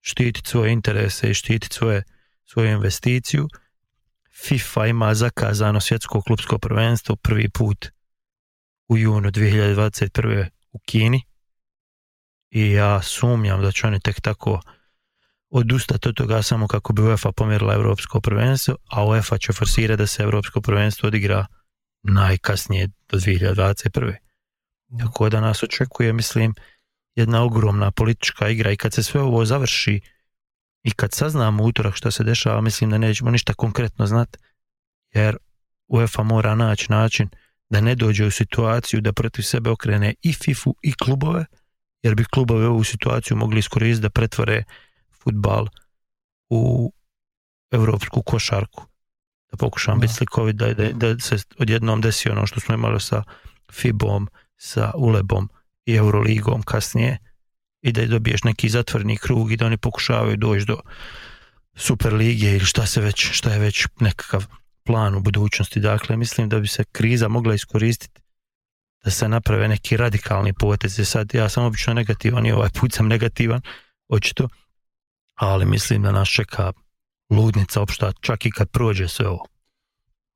štititi 0.00 0.50
svoje 0.50 0.72
interese 0.72 1.30
i 1.30 1.34
štititi 1.34 1.74
svoje, 1.74 2.02
svoju 2.44 2.70
investiciju. 2.70 3.48
FIFA 4.44 4.86
ima 4.86 5.14
zakazano 5.14 5.80
svjetsko 5.80 6.22
klubsko 6.22 6.58
prvenstvo 6.58 7.16
prvi 7.16 7.48
put 7.48 7.86
u 8.88 8.98
junu 8.98 9.30
2021. 9.30 10.48
u 10.72 10.78
Kini 10.78 11.22
i 12.50 12.70
ja 12.72 13.02
sumnjam 13.02 13.62
da 13.62 13.72
će 13.72 13.86
oni 13.86 14.00
tek 14.00 14.20
tako 14.20 14.60
odustati 15.50 16.08
od 16.08 16.16
toga 16.16 16.42
samo 16.42 16.66
kako 16.66 16.92
bi 16.92 17.02
UEFA 17.02 17.32
pomjerila 17.32 17.74
europsko 17.74 18.20
prvenstvo, 18.20 18.76
a 18.90 19.04
UEFA 19.04 19.38
će 19.38 19.52
forsirati 19.52 19.98
da 19.98 20.06
se 20.06 20.22
europsko 20.22 20.60
prvenstvo 20.60 21.06
odigra 21.06 21.46
najkasnije 22.02 22.86
do 22.86 23.18
2021. 23.18 24.14
Tako 24.98 25.28
da 25.28 25.40
nas 25.40 25.62
očekuje, 25.62 26.12
mislim, 26.12 26.54
jedna 27.18 27.42
ogromna 27.42 27.90
politička 27.90 28.48
igra 28.48 28.72
i 28.72 28.76
kad 28.76 28.92
se 28.92 29.02
sve 29.02 29.20
ovo 29.20 29.44
završi, 29.44 30.00
i 30.82 30.90
kad 30.90 31.12
saznamo 31.12 31.64
utorak 31.64 31.94
šta 31.94 32.10
se 32.10 32.24
dešava, 32.24 32.60
mislim 32.60 32.90
da 32.90 32.98
nećemo 32.98 33.30
ništa 33.30 33.54
konkretno 33.54 34.06
znat, 34.06 34.36
jer 35.14 35.36
UEFA 35.88 36.22
mora 36.22 36.54
naći 36.54 36.86
način 36.92 37.28
da 37.70 37.80
ne 37.80 37.94
dođe 37.94 38.26
u 38.26 38.30
situaciju 38.30 39.00
da 39.00 39.12
protiv 39.12 39.42
sebe 39.42 39.70
okrene 39.70 40.14
i 40.22 40.32
FIFU 40.32 40.74
i 40.82 40.92
klubove, 40.92 41.44
jer 42.02 42.14
bi 42.14 42.24
klubove 42.24 42.66
ovu 42.66 42.84
situaciju 42.84 43.36
mogli 43.36 43.58
iskoristiti 43.58 44.02
da 44.02 44.10
pretvore 44.10 44.64
futbal 45.22 45.66
u 46.50 46.92
evropsku 47.70 48.22
košarku. 48.22 48.84
Da 49.50 49.56
pokušam 49.56 49.98
Da. 49.98 50.00
biti 50.00 50.14
slikovit 50.14 50.56
da, 50.56 50.74
da, 50.74 50.92
da 50.92 51.18
se 51.18 51.36
odjednom 51.58 52.00
desi 52.00 52.30
ono 52.30 52.46
što 52.46 52.60
smo 52.60 52.74
imali 52.74 53.00
sa 53.00 53.22
FIBom, 53.72 54.28
sa 54.56 54.92
Ulebom 54.94 55.48
i 55.88 55.94
Euroligom 55.94 56.62
kasnije 56.62 57.18
i 57.82 57.92
da 57.92 58.06
dobiješ 58.06 58.44
neki 58.44 58.68
zatvoreni 58.68 59.16
krug 59.16 59.52
i 59.52 59.56
da 59.56 59.66
oni 59.66 59.76
pokušavaju 59.76 60.36
doći 60.36 60.64
do 60.64 60.80
Super 61.74 62.14
lige 62.14 62.50
ili 62.50 62.64
šta 62.64 62.86
se 62.86 63.00
već, 63.00 63.30
šta 63.32 63.52
je 63.52 63.58
već 63.58 63.86
nekakav 64.00 64.46
plan 64.84 65.14
u 65.14 65.20
budućnosti. 65.20 65.80
Dakle, 65.80 66.16
mislim 66.16 66.48
da 66.48 66.60
bi 66.60 66.68
se 66.68 66.84
kriza 66.84 67.28
mogla 67.28 67.54
iskoristiti 67.54 68.20
da 69.04 69.10
se 69.10 69.28
naprave 69.28 69.68
neki 69.68 69.96
radikalni 69.96 70.52
potezi. 70.52 71.04
Sad 71.04 71.34
ja 71.34 71.48
sam 71.48 71.64
obično 71.64 71.94
negativan 71.94 72.46
i 72.46 72.52
ovaj 72.52 72.68
put 72.80 72.92
sam 72.92 73.08
negativan, 73.08 73.60
očito, 74.08 74.48
ali 75.34 75.66
mislim 75.66 76.02
da 76.02 76.12
nas 76.12 76.28
čeka 76.28 76.72
ludnica 77.30 77.80
opšta, 77.80 78.12
čak 78.20 78.46
i 78.46 78.50
kad 78.50 78.70
prođe 78.70 79.08
sve 79.08 79.28
ovo. 79.28 79.46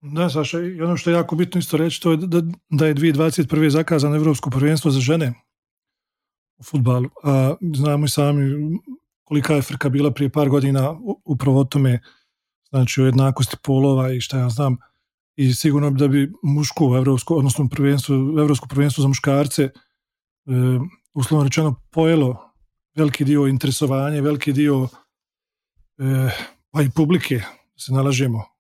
Da, 0.03 0.31
Saša, 0.31 0.61
i 0.61 0.83
ono 0.83 0.97
što 0.97 1.11
je 1.11 1.15
jako 1.15 1.37
bitno 1.37 1.59
isto 1.59 1.77
reći, 1.77 2.03
to 2.03 2.11
je 2.11 2.17
da, 2.17 2.43
da 2.71 2.87
je 2.87 2.95
2021. 2.95 3.69
zakazano 3.69 4.17
Evropsko 4.17 4.51
prvenstvo 4.51 4.91
za 4.91 5.01
žene 5.01 5.33
u 6.59 6.63
futbalu. 6.63 7.09
A 7.23 7.55
znamo 7.75 8.05
i 8.05 8.09
sami 8.09 8.43
kolika 9.25 9.55
je 9.55 9.63
frka 9.63 9.89
bila 9.89 10.11
prije 10.11 10.31
par 10.31 10.49
godina 10.49 10.97
upravo 11.25 11.61
o 11.61 11.65
tome, 11.65 12.01
znači 12.69 13.03
o 13.03 13.07
jednakosti 13.07 13.57
polova 13.63 14.13
i 14.13 14.21
šta 14.21 14.39
ja 14.39 14.49
znam. 14.49 14.77
I 15.37 15.55
sigurno 15.55 15.91
da 15.91 16.09
bi 16.09 16.33
muško 16.43 16.97
evropsko, 16.97 17.35
odnosno 17.37 17.69
prvenstvo, 17.69 18.15
evropsko 18.15 18.69
prvenstvo 18.69 19.03
za 19.03 19.09
muškarce 19.09 19.63
e, 19.63 19.71
uslovno 21.15 21.45
rečeno 21.45 21.75
pojelo 21.91 22.53
veliki 22.97 23.25
dio 23.25 23.47
interesovanja, 23.47 24.23
veliki 24.23 24.53
dio 24.53 24.89
e, 25.99 26.31
pa 26.71 26.83
i 26.83 26.91
publike, 26.91 27.43
se 27.77 27.93
nalažemo 27.93 28.53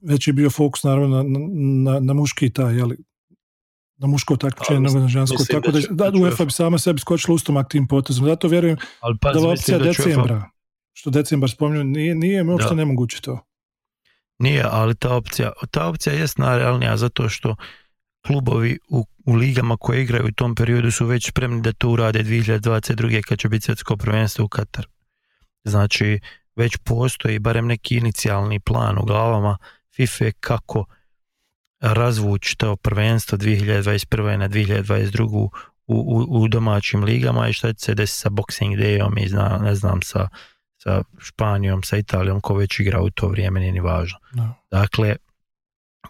već 0.00 0.26
je 0.26 0.32
bio 0.32 0.50
fokus 0.50 0.82
naravno 0.82 1.22
na, 1.22 1.24
na, 1.92 2.00
na 2.00 2.12
muški 2.14 2.50
taj, 2.50 2.76
jeli, 2.76 2.96
na 3.96 4.06
muško 4.06 4.36
takmičenje 4.36 4.80
nego 4.80 4.98
na 4.98 5.08
žensko. 5.08 5.34
mislim 5.34 5.46
Tako 5.52 5.66
da 5.66 5.72
da, 5.72 5.80
će- 5.80 5.88
da, 5.90 6.10
da 6.10 6.18
UEFA 6.18 6.44
bi 6.44 6.52
sama 6.52 6.78
sebi 6.78 7.00
skočila 7.00 7.34
ustomak 7.34 7.68
tim 7.68 7.88
potezom. 7.88 8.24
Zato 8.24 8.48
vjerujem 8.48 8.76
Ali 9.00 9.14
da 9.14 9.18
pazi, 9.22 9.38
ova 9.38 9.52
opcija 9.52 9.78
da 9.78 9.84
UEFA- 9.84 10.04
decembra, 10.04 10.50
što 10.92 11.10
decembar 11.10 11.50
spominju, 11.50 11.84
nije, 11.84 12.14
nije 12.14 12.44
mi 12.44 12.50
uopšte 12.50 12.68
Da. 12.68 12.74
nemoguće 12.74 13.20
to. 13.20 13.38
Nije, 14.38 14.64
ali 14.70 14.94
ta 14.94 15.16
opcija, 15.16 15.52
ta 15.70 15.86
opcija 15.86 16.14
jest 16.14 16.38
najrealnija 16.38 16.96
zato 16.96 17.28
što 17.28 17.56
klubovi 18.26 18.78
u, 18.88 19.04
u 19.26 19.34
ligama 19.34 19.76
koje 19.76 20.02
igraju 20.02 20.26
u 20.26 20.32
tom 20.32 20.54
periodu 20.54 20.90
su 20.90 21.06
već 21.06 21.28
spremni 21.28 21.62
da 21.62 21.72
to 21.72 21.88
urade 21.88 22.22
2022. 22.22 23.22
kad 23.22 23.38
će 23.38 23.48
biti 23.48 23.64
svjetsko 23.64 23.96
prvenstvo 23.96 24.44
u 24.44 24.48
Katar. 24.48 24.86
Znači, 25.64 26.20
već 26.56 26.76
postoji 26.84 27.38
barem 27.38 27.66
neki 27.66 27.96
inicijalni 27.96 28.60
plan 28.60 28.98
u 28.98 29.04
glavama 29.04 29.58
FIFA 29.96 30.24
kako 30.40 30.84
razvući 31.80 32.56
to 32.56 32.76
prvenstvo 32.76 33.38
2021. 33.38 34.36
na 34.36 34.48
2022. 34.48 35.24
U, 35.30 35.50
u, 35.86 36.26
u 36.28 36.48
domaćim 36.48 37.04
ligama 37.04 37.48
i 37.48 37.52
šta 37.52 37.72
će 37.72 37.84
se 37.84 37.94
desiti 37.94 38.20
sa 38.20 38.30
Boxing 38.30 38.76
Dayom 38.76 39.24
i 39.24 39.28
zna, 39.28 39.58
ne 39.62 39.74
znam 39.74 40.02
sa, 40.02 40.28
sa 40.76 41.02
Španijom, 41.18 41.82
sa 41.82 41.96
Italijom 41.96 42.40
ko 42.40 42.54
već 42.54 42.80
igra 42.80 43.00
u 43.00 43.10
to 43.10 43.28
vrijeme, 43.28 43.60
nije 43.60 43.72
ni 43.72 43.80
važno. 43.80 44.18
Da. 44.32 44.54
Dakle, 44.70 45.16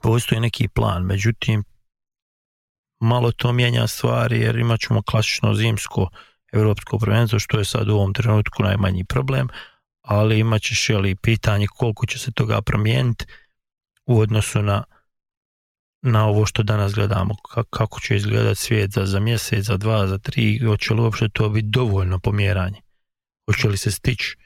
postoji 0.02 0.40
neki 0.40 0.68
plan, 0.68 1.02
međutim, 1.02 1.64
malo 3.00 3.32
to 3.32 3.52
mijenja 3.52 3.86
stvari 3.86 4.40
jer 4.40 4.58
imat 4.58 4.80
ćemo 4.80 5.02
klasično 5.02 5.54
zimsko 5.54 6.08
europsko 6.52 6.98
prvenstvo, 6.98 7.38
što 7.38 7.58
je 7.58 7.64
sad 7.64 7.88
u 7.88 7.94
ovom 7.94 8.12
trenutku 8.12 8.62
najmanji 8.62 9.04
problem, 9.04 9.48
ali 10.10 10.38
imat 10.38 10.62
ćeš 10.62 10.88
jeli, 10.90 11.16
pitanje 11.16 11.66
koliko 11.66 12.06
će 12.06 12.18
se 12.18 12.32
toga 12.32 12.62
promijeniti 12.62 13.24
u 14.06 14.20
odnosu 14.20 14.62
na 14.62 14.84
na 16.02 16.26
ovo 16.26 16.46
što 16.46 16.62
danas 16.62 16.94
gledamo, 16.94 17.34
ka- 17.34 17.64
kako 17.70 18.00
će 18.00 18.16
izgledati 18.16 18.60
svijet 18.60 18.90
za, 18.92 19.06
za 19.06 19.20
mjesec, 19.20 19.64
za 19.64 19.76
dva, 19.76 20.06
za 20.06 20.18
tri, 20.18 20.58
hoće 20.58 20.94
li 20.94 21.00
uopće 21.00 21.28
to 21.28 21.48
biti 21.48 21.68
dovoljno 21.70 22.18
pomjeranje? 22.18 22.80
Hoće 23.46 23.68
li 23.68 23.76
se 23.76 23.90
stići 23.90 24.36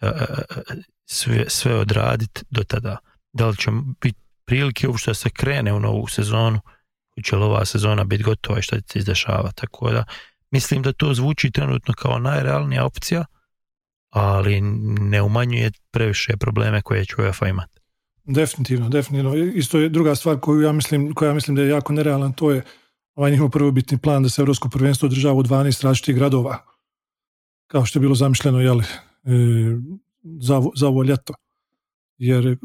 e, 0.00 0.06
e, 0.06 0.10
e, 0.10 0.74
sve, 1.04 1.44
sve 1.48 1.74
odraditi 1.74 2.40
do 2.50 2.64
tada? 2.64 2.96
Da 3.32 3.46
li 3.46 3.56
će 3.56 3.70
biti 4.00 4.20
prilike 4.44 4.88
uopšte 4.88 5.10
da 5.10 5.14
se 5.14 5.30
krene 5.30 5.72
u 5.72 5.80
novu 5.80 6.06
sezonu? 6.06 6.60
Hoće 7.14 7.36
li 7.36 7.44
ova 7.44 7.64
sezona 7.64 8.04
biti 8.04 8.22
gotova 8.22 8.58
i 8.58 8.62
šta 8.62 8.80
će 8.80 8.86
se 8.92 8.98
izdešavati? 8.98 9.56
Tako 9.56 9.90
da 9.90 10.04
mislim 10.50 10.82
da 10.82 10.92
to 10.92 11.14
zvuči 11.14 11.50
trenutno 11.50 11.94
kao 11.94 12.18
najrealnija 12.18 12.84
opcija, 12.84 13.24
ali 14.10 14.60
ne 15.00 15.22
umanjuje 15.22 15.70
previše 15.90 16.36
probleme 16.36 16.82
koje 16.82 17.04
će 17.04 17.14
UEFA 17.18 17.48
imati. 17.48 17.80
Definitivno, 18.24 18.88
definitivno. 18.88 19.34
Isto 19.36 19.78
je 19.78 19.88
druga 19.88 20.14
stvar 20.14 20.40
koju 20.40 20.60
ja 20.60 20.72
mislim, 20.72 21.14
koja 21.14 21.28
ja 21.28 21.34
mislim 21.34 21.56
da 21.56 21.62
je 21.62 21.68
jako 21.68 21.92
nerealan, 21.92 22.32
to 22.32 22.50
je 22.50 22.62
ovaj 23.14 23.30
njihov 23.30 23.50
prvobitni 23.50 23.98
plan 23.98 24.22
da 24.22 24.28
se 24.28 24.42
Evropsko 24.42 24.68
prvenstvo 24.68 25.06
održava 25.06 25.34
u 25.34 25.42
12 25.42 25.84
različitih 25.84 26.14
gradova, 26.14 26.58
kao 27.66 27.84
što 27.84 27.98
je 27.98 28.00
bilo 28.00 28.14
zamišljeno 28.14 28.60
jeli, 28.60 28.84
e, 28.84 29.30
za, 30.40 30.62
za 30.76 30.88
ovo 30.88 31.02
ljeto. 31.02 31.34
Jer, 32.18 32.56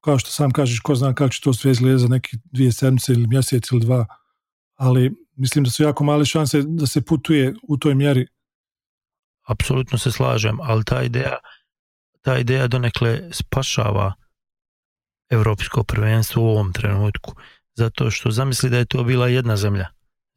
kao 0.00 0.18
što 0.18 0.30
sam 0.30 0.50
kažeš, 0.50 0.80
ko 0.80 0.94
zna 0.94 1.14
kako 1.14 1.28
će 1.28 1.40
to 1.40 1.52
sve 1.52 1.70
izgledati 1.70 2.02
za 2.02 2.08
neki 2.08 2.36
dvije 2.44 2.72
sedmice 2.72 3.12
ili 3.12 3.26
mjesec 3.26 3.70
ili 3.72 3.80
dva, 3.80 4.06
ali 4.74 5.14
mislim 5.36 5.64
da 5.64 5.70
su 5.70 5.82
jako 5.82 6.04
male 6.04 6.24
šanse 6.24 6.62
da 6.62 6.86
se 6.86 7.02
putuje 7.02 7.54
u 7.68 7.76
toj 7.76 7.94
mjeri. 7.94 8.26
Apsolutno 9.52 9.98
se 9.98 10.12
slažem, 10.12 10.58
ali 10.62 10.84
ta 10.84 11.02
ideja, 11.02 11.36
ta 12.20 12.38
ideja 12.38 12.66
donekle 12.68 13.20
spašava 13.30 14.12
evropsko 15.30 15.84
prvenstvo 15.84 16.42
u 16.42 16.48
ovom 16.48 16.72
trenutku. 16.72 17.34
Zato 17.74 18.10
što 18.10 18.30
zamisli 18.30 18.70
da 18.70 18.78
je 18.78 18.84
to 18.84 19.04
bila 19.04 19.28
jedna 19.28 19.56
zemlja. 19.56 19.86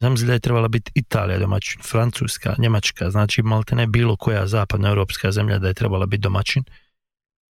Zamisli 0.00 0.26
da 0.26 0.32
je 0.32 0.40
trebala 0.40 0.68
biti 0.68 0.92
Italija 0.94 1.38
domaćin, 1.38 1.82
Francuska, 1.82 2.54
Njemačka, 2.58 3.10
znači 3.10 3.42
malte 3.42 3.74
ne 3.74 3.86
bilo 3.86 4.16
koja 4.16 4.46
zapadna 4.46 4.88
europska 4.88 5.32
zemlja 5.32 5.58
da 5.58 5.68
je 5.68 5.74
trebala 5.74 6.06
biti 6.06 6.20
domaćin. 6.20 6.64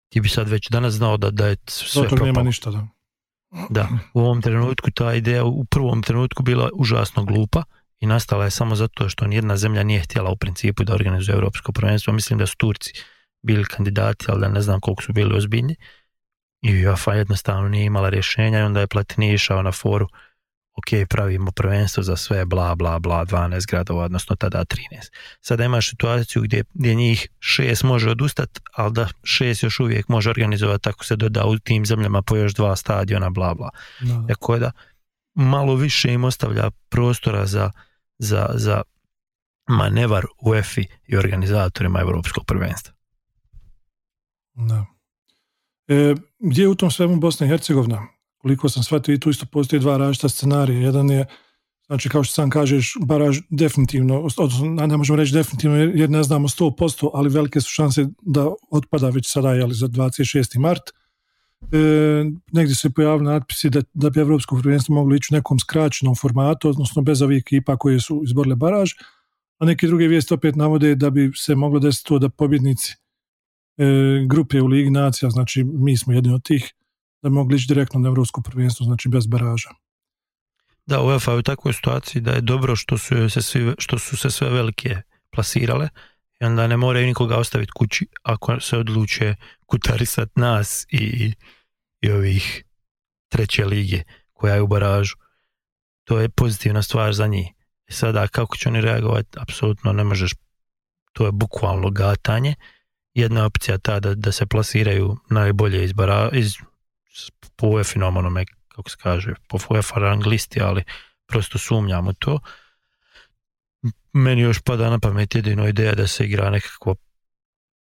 Ti 0.08 0.20
bi 0.20 0.28
sad 0.28 0.48
već 0.48 0.68
danas 0.70 0.94
znao 0.94 1.16
da, 1.16 1.30
da 1.30 1.46
je 1.46 1.56
sve 1.66 2.02
Zato 2.02 2.14
nema 2.14 2.24
propalo. 2.24 2.44
ništa. 2.44 2.70
Da. 2.70 2.86
Da, 3.70 3.88
u 4.14 4.20
ovom 4.20 4.42
trenutku 4.42 4.90
ta 4.90 5.14
ideja 5.14 5.44
u 5.44 5.64
prvom 5.64 6.02
trenutku 6.02 6.42
bila 6.42 6.70
užasno 6.74 7.24
glupa 7.24 7.62
i 8.00 8.06
nastala 8.06 8.44
je 8.44 8.50
samo 8.50 8.74
zato 8.74 9.08
što 9.08 9.26
nijedna 9.26 9.56
zemlja 9.56 9.82
nije 9.82 10.00
htjela 10.00 10.30
u 10.30 10.36
principu 10.36 10.84
da 10.84 10.94
organizuje 10.94 11.34
europsko 11.34 11.72
prvenstvo. 11.72 12.12
Mislim 12.12 12.38
da 12.38 12.46
su 12.46 12.56
Turci 12.56 12.92
bili 13.42 13.64
kandidati, 13.64 14.24
ali 14.28 14.40
da 14.40 14.48
ne 14.48 14.60
znam 14.60 14.80
koliko 14.80 15.02
su 15.02 15.12
bili 15.12 15.36
ozbiljni. 15.36 15.76
I 16.62 16.86
UEFA 16.86 17.14
jednostavno 17.14 17.68
nije 17.68 17.84
imala 17.84 18.08
rješenja 18.08 18.58
i 18.58 18.62
onda 18.62 18.80
je 18.80 18.86
Platini 18.86 19.34
išao 19.34 19.62
na 19.62 19.72
foru 19.72 20.08
ok, 20.76 21.08
pravimo 21.08 21.50
prvenstvo 21.50 22.02
za 22.02 22.16
sve, 22.16 22.44
bla, 22.44 22.74
bla, 22.74 22.98
bla, 22.98 23.24
12 23.24 23.70
gradova, 23.70 24.04
odnosno 24.04 24.36
tada 24.36 24.64
13. 24.64 24.76
Sada 25.40 25.64
imaš 25.64 25.90
situaciju 25.90 26.42
gdje, 26.42 26.64
gdje 26.74 26.94
njih 26.94 27.28
šest 27.38 27.82
može 27.82 28.10
odustati, 28.10 28.60
ali 28.74 28.92
da 28.92 29.08
šest 29.24 29.62
još 29.62 29.80
uvijek 29.80 30.08
može 30.08 30.30
organizovati 30.30 30.88
ako 30.88 31.04
se 31.04 31.16
doda 31.16 31.44
u 31.44 31.58
tim 31.58 31.86
zemljama 31.86 32.22
po 32.22 32.36
još 32.36 32.54
dva 32.54 32.76
stadiona, 32.76 33.30
bla, 33.30 33.54
bla. 33.54 33.70
Tako 34.28 34.58
da 34.58 34.72
malo 35.34 35.74
više 35.74 36.12
im 36.12 36.24
ostavlja 36.24 36.70
prostora 36.88 37.46
za, 37.46 37.70
za, 38.18 38.48
za 38.54 38.82
manevar 39.68 40.24
UEFA 40.42 40.80
i 41.06 41.16
organizatorima 41.16 42.00
Europskog 42.00 42.44
prvenstva. 42.44 42.94
Da. 44.54 44.86
E, 45.88 46.14
gdje 46.38 46.62
je 46.62 46.68
u 46.68 46.74
tom 46.74 46.90
svemu 46.90 47.16
Bosna 47.16 47.46
i 47.46 47.48
Hercegovina? 47.48 48.06
Koliko 48.36 48.68
sam 48.68 48.82
shvatio 48.82 49.14
i 49.14 49.20
tu 49.20 49.30
isto 49.30 49.46
postoji 49.46 49.80
dva 49.80 49.96
različita 49.96 50.28
scenarija. 50.28 50.80
Jedan 50.80 51.10
je, 51.10 51.26
znači 51.86 52.08
kao 52.08 52.24
što 52.24 52.34
sam 52.34 52.50
kažeš, 52.50 52.94
baraž 53.06 53.38
definitivno, 53.50 54.28
odnosno 54.36 54.66
ne 54.66 54.96
možemo 54.96 55.16
reći 55.16 55.32
definitivno 55.32 55.76
jer 55.76 56.10
ne 56.10 56.22
znamo 56.22 56.48
100%, 56.48 57.10
ali 57.14 57.28
velike 57.28 57.60
su 57.60 57.70
šanse 57.70 58.06
da 58.22 58.46
otpada 58.70 59.08
već 59.08 59.32
sada 59.32 59.52
jeli, 59.52 59.74
za 59.74 59.86
26. 59.86 60.58
mart. 60.58 60.82
E, 61.72 61.78
negdje 62.52 62.74
se 62.74 62.90
pojavili 62.90 63.24
natpisi 63.24 63.70
da, 63.70 63.82
da 63.94 64.10
bi 64.10 64.20
Evropsko 64.20 64.58
prvenstvo 64.62 64.94
moglo 64.94 65.14
ići 65.14 65.28
u 65.32 65.36
nekom 65.36 65.58
skraćenom 65.58 66.14
formatu, 66.14 66.68
odnosno 66.68 67.02
bez 67.02 67.22
ovih 67.22 67.40
ekipa 67.40 67.76
koje 67.76 68.00
su 68.00 68.22
izborile 68.24 68.56
baraž, 68.56 68.90
a 69.58 69.64
neke 69.64 69.86
druge 69.86 70.06
vijesti 70.06 70.34
opet 70.34 70.56
navode 70.56 70.94
da 70.94 71.10
bi 71.10 71.32
se 71.34 71.54
moglo 71.54 71.78
desiti 71.78 72.08
to 72.08 72.18
da 72.18 72.28
pobjednici 72.28 72.94
e, 73.76 73.84
grupe 74.28 74.62
u 74.62 74.66
Ligi 74.66 74.90
nacija, 74.90 75.30
znači 75.30 75.64
mi 75.64 75.96
smo 75.96 76.12
jedni 76.12 76.34
od 76.34 76.42
tih, 76.42 76.74
da 77.22 77.28
bi 77.28 77.34
mogli 77.34 77.56
ići 77.56 77.68
direktno 77.68 78.00
na 78.00 78.08
Evropsko 78.08 78.42
prvenstvo, 78.42 78.84
znači 78.84 79.08
bez 79.08 79.26
baraža. 79.26 79.68
Da, 80.86 81.02
UEFA 81.02 81.32
je 81.32 81.38
u 81.38 81.42
takvoj 81.42 81.72
situaciji 81.72 82.22
da 82.22 82.32
je 82.32 82.40
dobro 82.40 82.76
što 82.76 82.98
su, 82.98 83.30
se, 83.30 83.42
svi, 83.42 83.74
što 83.78 83.98
su 83.98 84.16
se 84.16 84.30
sve 84.30 84.50
velike 84.50 84.96
plasirale, 85.30 85.88
i 86.40 86.44
onda 86.44 86.66
ne 86.66 86.76
moraju 86.76 87.06
nikoga 87.06 87.36
ostaviti 87.36 87.72
kući 87.74 88.06
ako 88.22 88.60
se 88.60 88.78
odluče 88.78 89.34
kutarisat 89.66 90.36
nas 90.36 90.86
i, 90.90 91.32
i 92.00 92.10
ovih 92.10 92.64
treće 93.28 93.64
lige 93.64 94.02
koja 94.32 94.54
je 94.54 94.62
u 94.62 94.66
baražu. 94.66 95.16
To 96.04 96.20
je 96.20 96.28
pozitivna 96.28 96.82
stvar 96.82 97.14
za 97.14 97.26
njih. 97.26 97.46
I 97.88 97.92
sada 97.92 98.28
kako 98.28 98.56
će 98.56 98.68
oni 98.68 98.80
reagovati, 98.80 99.38
apsolutno 99.40 99.92
ne 99.92 100.04
možeš, 100.04 100.32
to 101.12 101.26
je 101.26 101.32
bukvalno 101.32 101.90
gatanje. 101.90 102.54
Jedna 103.14 103.44
opcija 103.44 103.78
ta 103.78 104.00
da, 104.00 104.14
da 104.14 104.32
se 104.32 104.46
plasiraju 104.46 105.16
najbolje 105.30 105.84
iz, 105.84 105.92
bara, 105.92 106.30
iz 106.32 106.54
po 107.56 107.66
UEFA 107.66 108.06
onome, 108.06 108.44
kako 108.68 108.90
se 108.90 108.96
kaže, 109.02 109.34
po 109.48 109.58
UEFA 109.70 109.98
rang 110.00 110.26
listi, 110.26 110.60
ali 110.60 110.84
prosto 111.26 111.58
sumnjam 111.58 112.08
u 112.08 112.12
to. 112.12 112.38
Meni 114.12 114.40
još 114.40 114.60
pada 114.60 114.90
na 114.90 114.98
pamet 114.98 115.34
jedino 115.34 115.68
ideja 115.68 115.94
da 115.94 116.06
se 116.06 116.24
igra 116.24 116.50
nekakvo 116.50 116.96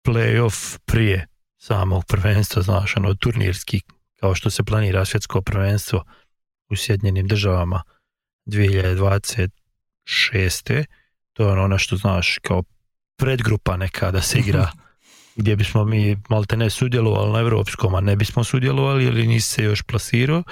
playoff 0.08 0.80
prije 0.86 1.28
samog 1.58 2.06
prvenstva, 2.06 2.62
znaš, 2.62 2.98
ono 2.98 3.14
turnirski, 3.14 3.82
kao 4.24 4.36
što 4.36 4.50
se 4.50 4.64
planira 4.64 5.06
svjetsko 5.06 5.42
prvenstvo 5.42 6.04
u 6.70 6.76
Sjedinjenim 6.76 7.28
državama 7.28 7.84
2026. 8.46 10.86
To 11.34 11.44
je 11.44 11.52
ono, 11.52 11.64
ono 11.64 11.78
što 11.78 11.96
znaš 11.96 12.40
kao 12.42 12.64
predgrupa 13.18 13.78
neka 13.78 14.12
da 14.12 14.22
se 14.22 14.40
igra 14.40 14.72
gdje 15.40 15.56
bismo 15.56 15.86
mi 15.86 16.18
malte 16.30 16.58
ne 16.58 16.70
sudjelovali 16.70 17.32
na 17.32 17.40
evropskom, 17.40 17.96
a 17.96 18.02
ne 18.02 18.16
bismo 18.16 18.44
sudjelovali 18.44 19.06
ili 19.06 19.28
nisi 19.28 19.50
se 19.50 19.64
još 19.64 19.82
plasirao 19.82 20.44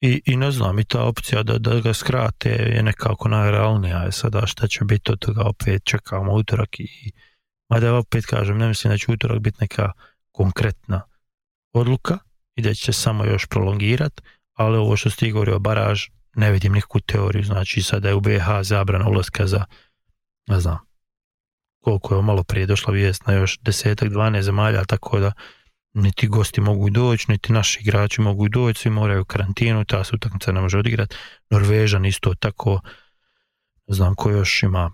i, 0.00 0.22
i 0.26 0.36
ne 0.36 0.50
znam, 0.50 0.78
i 0.78 0.84
ta 0.84 1.04
opcija 1.04 1.42
da, 1.42 1.58
da 1.58 1.80
ga 1.80 1.94
skrate 1.94 2.50
je 2.50 2.82
nekako 2.82 3.28
najrealnija. 3.28 4.02
Je 4.02 4.12
sada 4.12 4.46
šta 4.46 4.66
će 4.66 4.84
biti 4.84 5.12
od 5.12 5.18
toga 5.18 5.42
opet 5.42 5.84
čekamo 5.84 6.32
utorak 6.32 6.80
i 6.80 7.12
mada 7.68 7.94
opet 7.94 8.26
kažem, 8.26 8.58
ne 8.58 8.68
mislim 8.68 8.90
da 8.90 8.98
će 8.98 9.12
utorak 9.12 9.40
biti 9.40 9.58
neka 9.60 9.92
konkretna 10.30 11.02
odluka 11.72 12.18
i 12.54 12.62
da 12.62 12.74
će 12.74 12.84
se 12.84 12.92
samo 12.92 13.24
još 13.24 13.46
prolongirati, 13.46 14.22
ali 14.52 14.78
ovo 14.78 14.96
što 14.96 15.10
ste 15.10 15.30
govorio 15.30 15.58
baraž, 15.58 16.06
ne 16.34 16.52
vidim 16.52 16.72
nikakvu 16.72 17.00
teoriju, 17.00 17.44
znači 17.44 17.82
sada 17.82 18.08
je 18.08 18.14
u 18.14 18.20
BH 18.20 18.62
zabrana 18.62 19.08
ulaska 19.08 19.46
za, 19.46 19.64
ne 20.46 20.60
znam, 20.60 20.78
koliko 21.80 22.16
je 22.16 22.22
malo 22.22 22.42
prije 22.42 22.66
došla 22.66 22.92
vijest 22.92 23.26
na 23.26 23.34
još 23.34 23.58
desetak, 23.58 24.08
12 24.08 24.40
zemalja, 24.40 24.84
tako 24.84 25.18
da 25.20 25.32
niti 25.94 26.28
gosti 26.28 26.60
mogu 26.60 26.90
doći, 26.90 27.30
niti 27.30 27.52
naši 27.52 27.80
igrači 27.80 28.20
mogu 28.20 28.48
doći, 28.48 28.80
svi 28.80 28.90
moraju 28.90 29.24
karantinu, 29.24 29.84
ta 29.84 30.04
se 30.04 30.16
utakmica 30.16 30.52
ne 30.52 30.60
može 30.60 30.78
odigrati. 30.78 31.16
Norvežan 31.50 32.04
isto 32.04 32.34
tako, 32.34 32.80
ne 33.86 33.94
znam 33.94 34.14
ko 34.14 34.30
još 34.30 34.62
ima, 34.62 34.92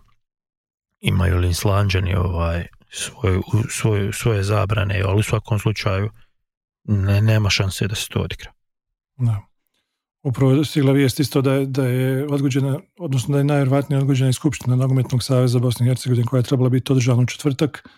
imaju 1.00 1.38
li 1.38 1.48
Islanđani 1.48 2.14
ovaj, 2.14 2.66
svoje, 2.90 3.40
svoje, 3.70 4.12
svoje 4.12 4.42
zabrane, 4.42 5.02
ali 5.06 5.20
u 5.20 5.22
svakom 5.22 5.58
slučaju 5.58 6.10
ne, 6.88 7.22
nema 7.22 7.50
šanse 7.50 7.88
da 7.88 7.94
se 7.94 8.08
to 8.08 8.20
odigra. 8.20 8.52
Da. 9.16 9.40
Upravo 10.22 10.64
stigla 10.64 10.92
vijest 10.92 11.20
isto 11.20 11.42
da 11.42 11.52
je, 11.52 11.66
da 11.66 11.86
je 11.86 12.26
odgođena, 12.26 12.78
odnosno 12.98 13.32
da 13.32 13.38
je 13.38 13.44
najvjerojatnije 13.44 13.98
odgođena 13.98 14.30
i 14.30 14.32
Skupština 14.32 14.76
Nogometnog 14.76 15.22
saveza 15.22 15.58
Bosne 15.58 15.86
i 15.86 15.88
Hercegovine 15.88 16.26
koja 16.26 16.38
je 16.38 16.44
trebala 16.44 16.68
biti 16.68 16.92
održana 16.92 17.22
u 17.22 17.26
četvrtak, 17.26 17.88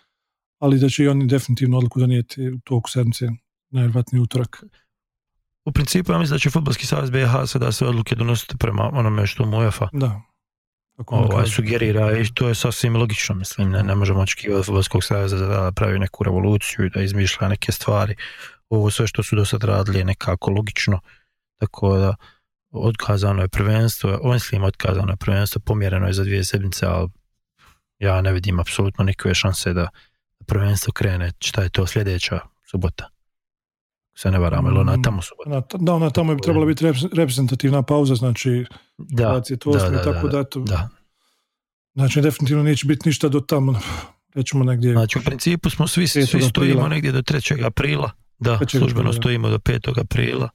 ali 0.59 0.79
da 0.79 0.89
će 0.89 1.05
i 1.05 1.09
oni 1.09 1.27
definitivno 1.27 1.79
odluku 1.79 2.01
donijeti 2.01 2.49
u 2.49 2.59
toku 2.65 2.91
sedmice, 2.91 3.29
najvjerojatnije 3.71 4.23
utorak. 4.23 4.65
U 5.65 5.73
principu 5.73 6.13
ja 6.13 6.19
mislim 6.19 6.35
da 6.35 6.39
će 6.39 6.51
Futbolski 6.51 6.87
savez 6.87 7.11
BiH 7.11 7.31
sada 7.47 7.73
se 7.73 7.87
odluke 7.87 8.15
donositi 8.15 8.57
prema 8.59 8.91
onome 8.93 9.27
što 9.27 9.47
mu 9.47 9.59
UEFA 9.59 9.89
Da. 9.93 10.21
Kako 10.97 11.15
ovaj, 11.15 11.47
sugerira 11.47 12.19
i 12.19 12.25
to 12.35 12.49
je 12.49 12.55
sasvim 12.55 12.97
logično, 12.97 13.35
mislim, 13.35 13.71
ne, 13.71 13.83
ne 13.83 13.95
možemo 13.95 14.21
očekivati 14.21 14.59
od 14.59 14.67
Futbolskog 14.67 15.05
saveza 15.05 15.47
da 15.47 15.73
pravi 15.73 15.99
neku 15.99 16.25
revoluciju 16.25 16.87
i 16.87 16.91
da 16.91 17.03
izmišlja 17.03 17.49
neke 17.49 17.73
stvari. 17.73 18.17
Ovo 18.71 18.91
sve 18.91 19.07
što 19.07 19.23
su 19.23 19.37
do 19.37 19.45
sad 19.45 19.65
radili 19.65 19.99
je 19.99 20.05
nekako 20.05 20.51
logično, 20.51 21.01
tako 21.59 21.97
da 21.97 22.15
otkazano 22.71 23.43
je 23.43 23.49
prvenstvo, 23.49 24.21
mislim 24.33 24.65
otkazano 24.65 25.13
je 25.13 25.17
prvenstvo, 25.17 25.61
pomjereno 25.65 26.07
je 26.07 26.13
za 26.13 26.25
dvije 26.25 26.45
sedmice, 26.45 26.87
ali 26.87 27.09
ja 27.99 28.23
ne 28.23 28.33
vidim 28.33 28.61
apsolutno 28.61 29.05
nikakve 29.05 29.35
šanse 29.35 29.73
da 29.73 29.89
prvenstvo 30.47 30.93
krene, 30.93 31.33
šta 31.39 31.63
je 31.63 31.69
to 31.69 31.87
sljedeća 31.87 32.41
subota? 32.71 33.11
Se 34.15 34.31
ne 34.31 34.39
varamo, 34.39 34.69
ili 34.69 34.79
ona 34.79 35.03
tamo 35.03 35.23
subota? 35.23 35.51
Na, 35.51 35.63
da, 35.79 35.95
ona 35.95 36.11
tamo 36.11 36.35
bi 36.35 36.41
trebala 36.41 36.67
biti 36.67 36.85
reprezentativna 37.13 37.83
pauza, 37.83 38.15
znači 38.15 38.65
da, 38.99 39.43
da, 39.65 39.91
da, 39.91 40.03
tako 40.03 40.29
da, 40.29 40.45
to, 40.45 40.61
da. 40.61 40.89
Znači, 41.95 42.21
definitivno 42.21 42.63
neće 42.63 42.87
biti 42.87 43.09
ništa 43.09 43.29
do 43.29 43.41
tamo, 43.41 43.81
rećemo 44.37 44.65
negdje. 44.65 44.93
Znači, 44.93 45.19
u 45.19 45.23
principu 45.23 45.71
smo 45.71 45.89
svi, 45.89 46.07
svi 46.07 46.43
stojimo 46.43 46.89
negdje 46.89 47.13
do 47.13 47.23
3. 47.23 47.67
aprila, 47.67 48.11
da, 48.41 48.59
3. 48.59 48.79
službeno 48.79 49.13
stojimo 49.13 49.49
do 49.49 49.59
5. 49.59 50.01
aprila, 50.01 50.49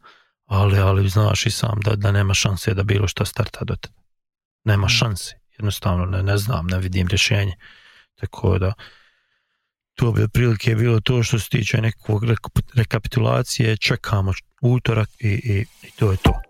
ali, 0.46 0.80
ali 0.80 1.10
znaš 1.10 1.46
i 1.46 1.52
sam 1.52 1.80
da, 1.84 1.96
da 1.96 2.12
nema 2.12 2.34
šanse 2.34 2.74
da 2.74 2.84
bilo 2.84 3.08
šta 3.08 3.26
starta 3.26 3.66
do 3.66 3.76
tada. 3.76 4.02
Nema 4.64 4.88
šanse, 4.88 5.36
jednostavno 5.58 6.06
ne, 6.06 6.24
ne 6.24 6.38
znam, 6.38 6.68
ne 6.68 6.80
vidim 6.80 7.08
rješenje. 7.08 7.56
Tako 8.16 8.60
da, 8.60 8.74
to 9.96 10.12
bi 10.12 10.24
otprilike 10.24 10.76
bilo 10.76 11.00
to 11.00 11.24
što 11.24 11.40
se 11.40 11.50
tiče 11.50 11.82
nekog 11.82 12.24
rekapitulacije, 12.74 13.78
čekamo 13.78 14.34
utorak 14.62 15.10
i, 15.20 15.28
i, 15.28 15.66
i 15.84 15.92
to 15.96 16.12
je 16.12 16.18
to. 16.18 16.42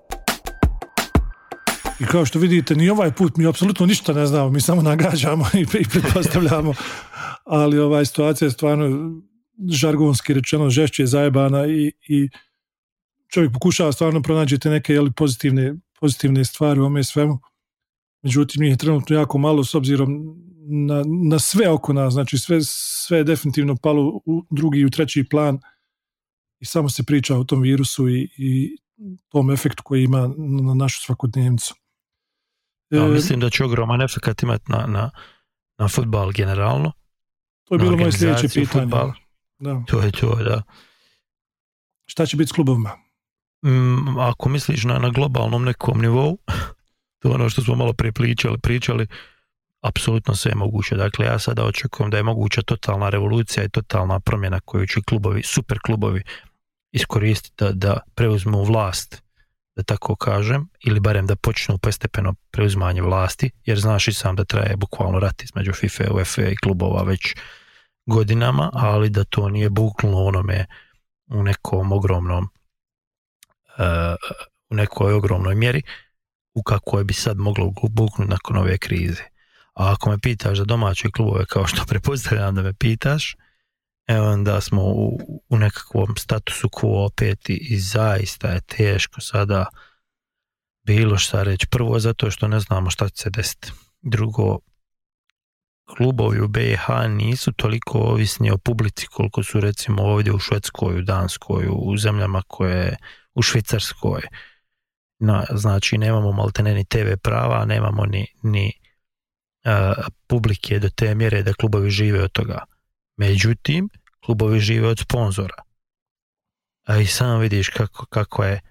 I 1.99 2.05
kao 2.05 2.25
što 2.25 2.39
vidite, 2.39 2.75
ni 2.75 2.89
ovaj 2.89 3.11
put 3.11 3.37
mi 3.37 3.47
apsolutno 3.47 3.85
ništa 3.85 4.13
ne 4.13 4.25
znamo, 4.25 4.49
mi 4.49 4.61
samo 4.61 4.81
nagađamo 4.81 5.45
i, 5.53 5.61
i 5.79 5.85
pretpostavljamo, 5.89 6.73
ali 7.45 7.79
ovaj 7.79 8.05
situacija 8.05 8.45
je 8.45 8.51
stvarno 8.51 9.11
žargonski 9.69 10.33
rečeno 10.33 10.69
žešće 10.69 11.05
zajebana 11.05 11.67
i, 11.67 11.91
i 12.07 12.29
čovjek 13.27 13.53
pokušava 13.53 13.91
stvarno 13.91 14.21
pronađete 14.21 14.69
neke 14.69 14.93
jeli, 14.93 15.11
pozitivne, 15.11 15.75
pozitivne 15.99 16.45
stvari 16.45 16.79
u 16.79 16.85
ome 16.85 17.03
svemu. 17.03 17.39
Međutim, 18.21 18.63
njih 18.63 18.71
je 18.71 18.77
trenutno 18.77 19.15
jako 19.15 19.37
malo 19.37 19.63
s 19.63 19.75
obzirom 19.75 20.35
na, 20.67 21.03
na 21.29 21.39
sve 21.39 21.69
oko 21.69 21.93
nas, 21.93 22.13
znači 22.13 22.37
sve, 22.37 22.59
sve 22.63 23.17
je 23.17 23.23
definitivno 23.23 23.75
palo 23.75 24.21
u 24.25 24.45
drugi 24.51 24.79
i 24.79 24.85
u 24.85 24.89
treći 24.89 25.23
plan 25.29 25.59
i 26.59 26.65
samo 26.65 26.89
se 26.89 27.03
priča 27.03 27.37
o 27.37 27.43
tom 27.43 27.61
virusu 27.61 28.09
i, 28.09 28.29
i 28.37 28.77
tom 29.29 29.51
efektu 29.51 29.83
koji 29.83 30.03
ima 30.03 30.29
na 30.37 30.73
našu 30.73 31.01
svakodnevnicu. 31.01 31.75
Ja, 32.89 33.05
e, 33.05 33.09
mislim 33.09 33.39
da 33.39 33.49
će 33.49 33.63
ogroman 33.63 34.01
efekt 34.01 34.43
imati 34.43 34.71
na, 34.71 34.85
na, 34.87 35.11
na 35.77 35.87
futbal 35.87 36.31
generalno. 36.31 36.91
To 37.63 37.75
je 37.75 37.79
bilo 37.79 37.97
moje 37.97 38.11
sljedeće 38.11 38.47
pitanje. 38.53 38.91
Da. 39.59 39.83
To 39.87 40.01
je 40.01 40.11
to, 40.11 40.35
da. 40.35 40.61
Šta 42.05 42.25
će 42.25 42.37
biti 42.37 42.49
s 42.49 42.51
klubovima? 42.51 42.91
Mm, 43.65 44.19
ako 44.19 44.49
misliš 44.49 44.83
na, 44.83 44.99
na 44.99 45.09
globalnom 45.09 45.63
nekom 45.63 46.01
nivou, 46.01 46.37
to 47.19 47.29
je 47.29 47.35
ono 47.35 47.49
što 47.49 47.61
smo 47.61 47.75
malo 47.75 47.93
prije 47.93 48.11
pričali, 48.11 48.57
pričali 48.57 49.07
apsolutno 49.81 50.35
sve 50.35 50.51
je 50.51 50.55
moguće. 50.55 50.95
Dakle, 50.95 51.25
ja 51.25 51.39
sada 51.39 51.65
očekujem 51.65 52.09
da 52.11 52.17
je 52.17 52.23
moguća 52.23 52.61
totalna 52.61 53.09
revolucija 53.09 53.63
i 53.63 53.69
totalna 53.69 54.19
promjena 54.19 54.59
koju 54.59 54.87
će 54.87 55.01
klubovi, 55.09 55.43
super 55.43 55.79
klubovi 55.85 56.23
iskoristiti 56.91 57.63
da, 57.63 57.71
da 57.71 57.99
preuzmu 58.15 58.63
vlast, 58.63 59.23
da 59.75 59.83
tako 59.83 60.15
kažem, 60.15 60.69
ili 60.85 60.99
barem 60.99 61.27
da 61.27 61.35
počnu 61.35 61.77
postepeno 61.77 62.35
preuzmanje 62.51 63.01
vlasti, 63.01 63.51
jer 63.65 63.79
znaš 63.79 64.07
i 64.07 64.13
sam 64.13 64.35
da 64.35 64.43
traje 64.43 64.75
bukvalno 64.77 65.19
rat 65.19 65.43
između 65.43 65.73
FIFA, 65.73 66.03
UEFA 66.13 66.41
i 66.41 66.55
klubova 66.55 67.03
već 67.03 67.35
godinama, 68.05 68.69
ali 68.73 69.09
da 69.09 69.23
to 69.23 69.49
nije 69.49 69.69
buknulo 69.69 70.25
onome 70.25 70.65
u 71.27 71.43
nekom 71.43 71.91
ogromnom 71.91 72.43
uh, 73.77 74.15
u 74.69 74.75
nekoj 74.75 75.13
ogromnoj 75.13 75.55
mjeri 75.55 75.81
u 76.53 76.63
kakvoj 76.63 77.03
bi 77.03 77.13
sad 77.13 77.37
moglo 77.37 77.73
buknuti 77.89 78.31
nakon 78.31 78.57
ove 78.57 78.77
krize. 78.77 79.23
A 79.73 79.93
ako 79.93 80.09
me 80.09 80.19
pitaš 80.19 80.57
za 80.57 80.65
domaće 80.65 81.11
klubove, 81.11 81.45
kao 81.45 81.67
što 81.67 81.85
prepostavljam 81.89 82.55
da 82.55 82.61
me 82.61 82.73
pitaš, 82.73 83.35
evo 84.07 84.31
onda 84.31 84.61
smo 84.61 84.83
u, 84.83 85.19
u 85.49 85.57
nekakvom 85.57 86.15
statusu 86.17 86.69
quo 86.69 87.05
opet 87.05 87.39
i 87.49 87.79
zaista 87.79 88.47
je 88.47 88.61
teško 88.61 89.21
sada 89.21 89.65
bilo 90.83 91.17
šta 91.17 91.43
reći. 91.43 91.67
Prvo 91.67 91.99
zato 91.99 92.31
što 92.31 92.47
ne 92.47 92.59
znamo 92.59 92.89
šta 92.89 93.09
će 93.09 93.23
se 93.23 93.29
desiti. 93.29 93.71
Drugo, 94.01 94.59
klubovi 95.85 96.41
u 96.41 96.47
BiH 96.47 96.87
nisu 97.09 97.53
toliko 97.53 97.97
ovisni 97.97 98.51
o 98.51 98.57
publici 98.57 99.07
koliko 99.07 99.43
su 99.43 99.59
recimo 99.59 100.03
ovdje 100.03 100.33
u 100.33 100.39
Švedskoj, 100.39 100.97
u 100.99 101.01
Danskoj, 101.01 101.67
u 101.71 101.97
zemljama 101.97 102.41
koje 102.47 102.97
u 103.33 103.41
Švicarskoj. 103.41 104.21
Na, 105.19 105.45
znači 105.51 105.97
nemamo 105.97 106.31
maltene 106.31 106.73
ni 106.73 106.85
TV 106.85 107.13
prava, 107.23 107.65
nemamo 107.65 108.05
ni, 108.05 108.27
ni 108.43 108.71
publike 110.27 110.79
do 110.79 110.89
te 110.89 111.15
mjere 111.15 111.43
da 111.43 111.53
klubovi 111.53 111.89
žive 111.89 112.23
od 112.23 112.31
toga. 112.31 112.63
Međutim, 113.17 113.89
klubovi 114.25 114.59
žive 114.59 114.87
od 114.87 114.99
sponzora. 114.99 115.55
A 116.83 116.97
i 116.97 117.05
sam 117.05 117.39
vidiš 117.39 117.69
kako, 117.69 118.05
kako 118.05 118.43
je 118.43 118.61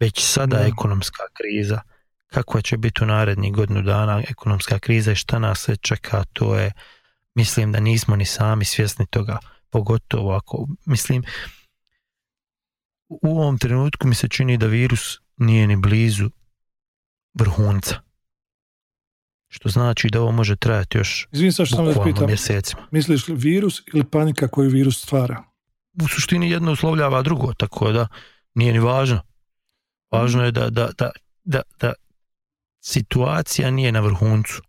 već 0.00 0.24
sada 0.24 0.58
ekonomska 0.66 1.22
kriza, 1.32 1.80
kakva 2.34 2.62
će 2.62 2.76
biti 2.76 3.04
u 3.04 3.06
narednih 3.06 3.52
godinu 3.52 3.82
dana 3.82 4.22
ekonomska 4.28 4.78
kriza 4.78 5.12
i 5.12 5.16
šta 5.16 5.38
nas 5.38 5.60
se 5.60 5.76
čeka, 5.76 6.24
to 6.32 6.58
je 6.58 6.72
mislim 7.34 7.72
da 7.72 7.80
nismo 7.80 8.16
ni 8.16 8.24
sami 8.24 8.64
svjesni 8.64 9.06
toga, 9.06 9.38
pogotovo 9.70 10.34
ako, 10.34 10.66
mislim, 10.84 11.22
u 13.08 13.40
ovom 13.40 13.58
trenutku 13.58 14.08
mi 14.08 14.14
se 14.14 14.28
čini 14.28 14.58
da 14.58 14.66
virus 14.66 15.18
nije 15.36 15.66
ni 15.66 15.76
blizu 15.76 16.30
vrhunca. 17.34 18.00
Što 19.48 19.68
znači 19.68 20.08
da 20.12 20.20
ovo 20.20 20.32
može 20.32 20.56
trajati 20.56 20.98
još 20.98 21.28
sad 21.52 21.66
što 21.66 21.76
samo 21.76 21.92
da 21.92 22.02
pitam, 22.04 22.26
mjesecima. 22.26 22.88
misliš 22.90 23.28
li 23.28 23.34
virus 23.34 23.82
ili 23.94 24.04
panika 24.04 24.48
koju 24.48 24.70
virus 24.70 25.02
stvara? 25.02 25.44
U 26.02 26.08
suštini 26.08 26.50
jedno 26.50 26.72
uslovljava 26.72 27.22
drugo, 27.22 27.52
tako 27.54 27.92
da 27.92 28.08
nije 28.54 28.72
ni 28.72 28.78
važno. 28.78 29.22
Važno 30.10 30.44
je 30.44 30.50
da, 30.50 30.70
da, 30.70 30.90
da, 31.44 31.62
da 31.80 31.92
situacija 32.84 33.70
nije 33.70 33.92
na 33.92 34.00
vrhuncu. 34.00 34.62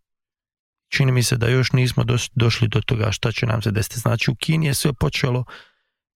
Čini 0.92 1.12
mi 1.12 1.24
se 1.24 1.38
da 1.38 1.48
još 1.48 1.72
nismo 1.72 2.04
doš- 2.04 2.30
došli 2.36 2.68
do 2.68 2.82
toga 2.82 3.12
šta 3.12 3.32
će 3.32 3.46
nam 3.46 3.62
se 3.62 3.72
desiti. 3.72 4.00
Znači 4.00 4.32
u 4.32 4.36
Kini 4.36 4.66
je 4.66 4.74
sve 4.74 4.94
počelo 4.94 5.44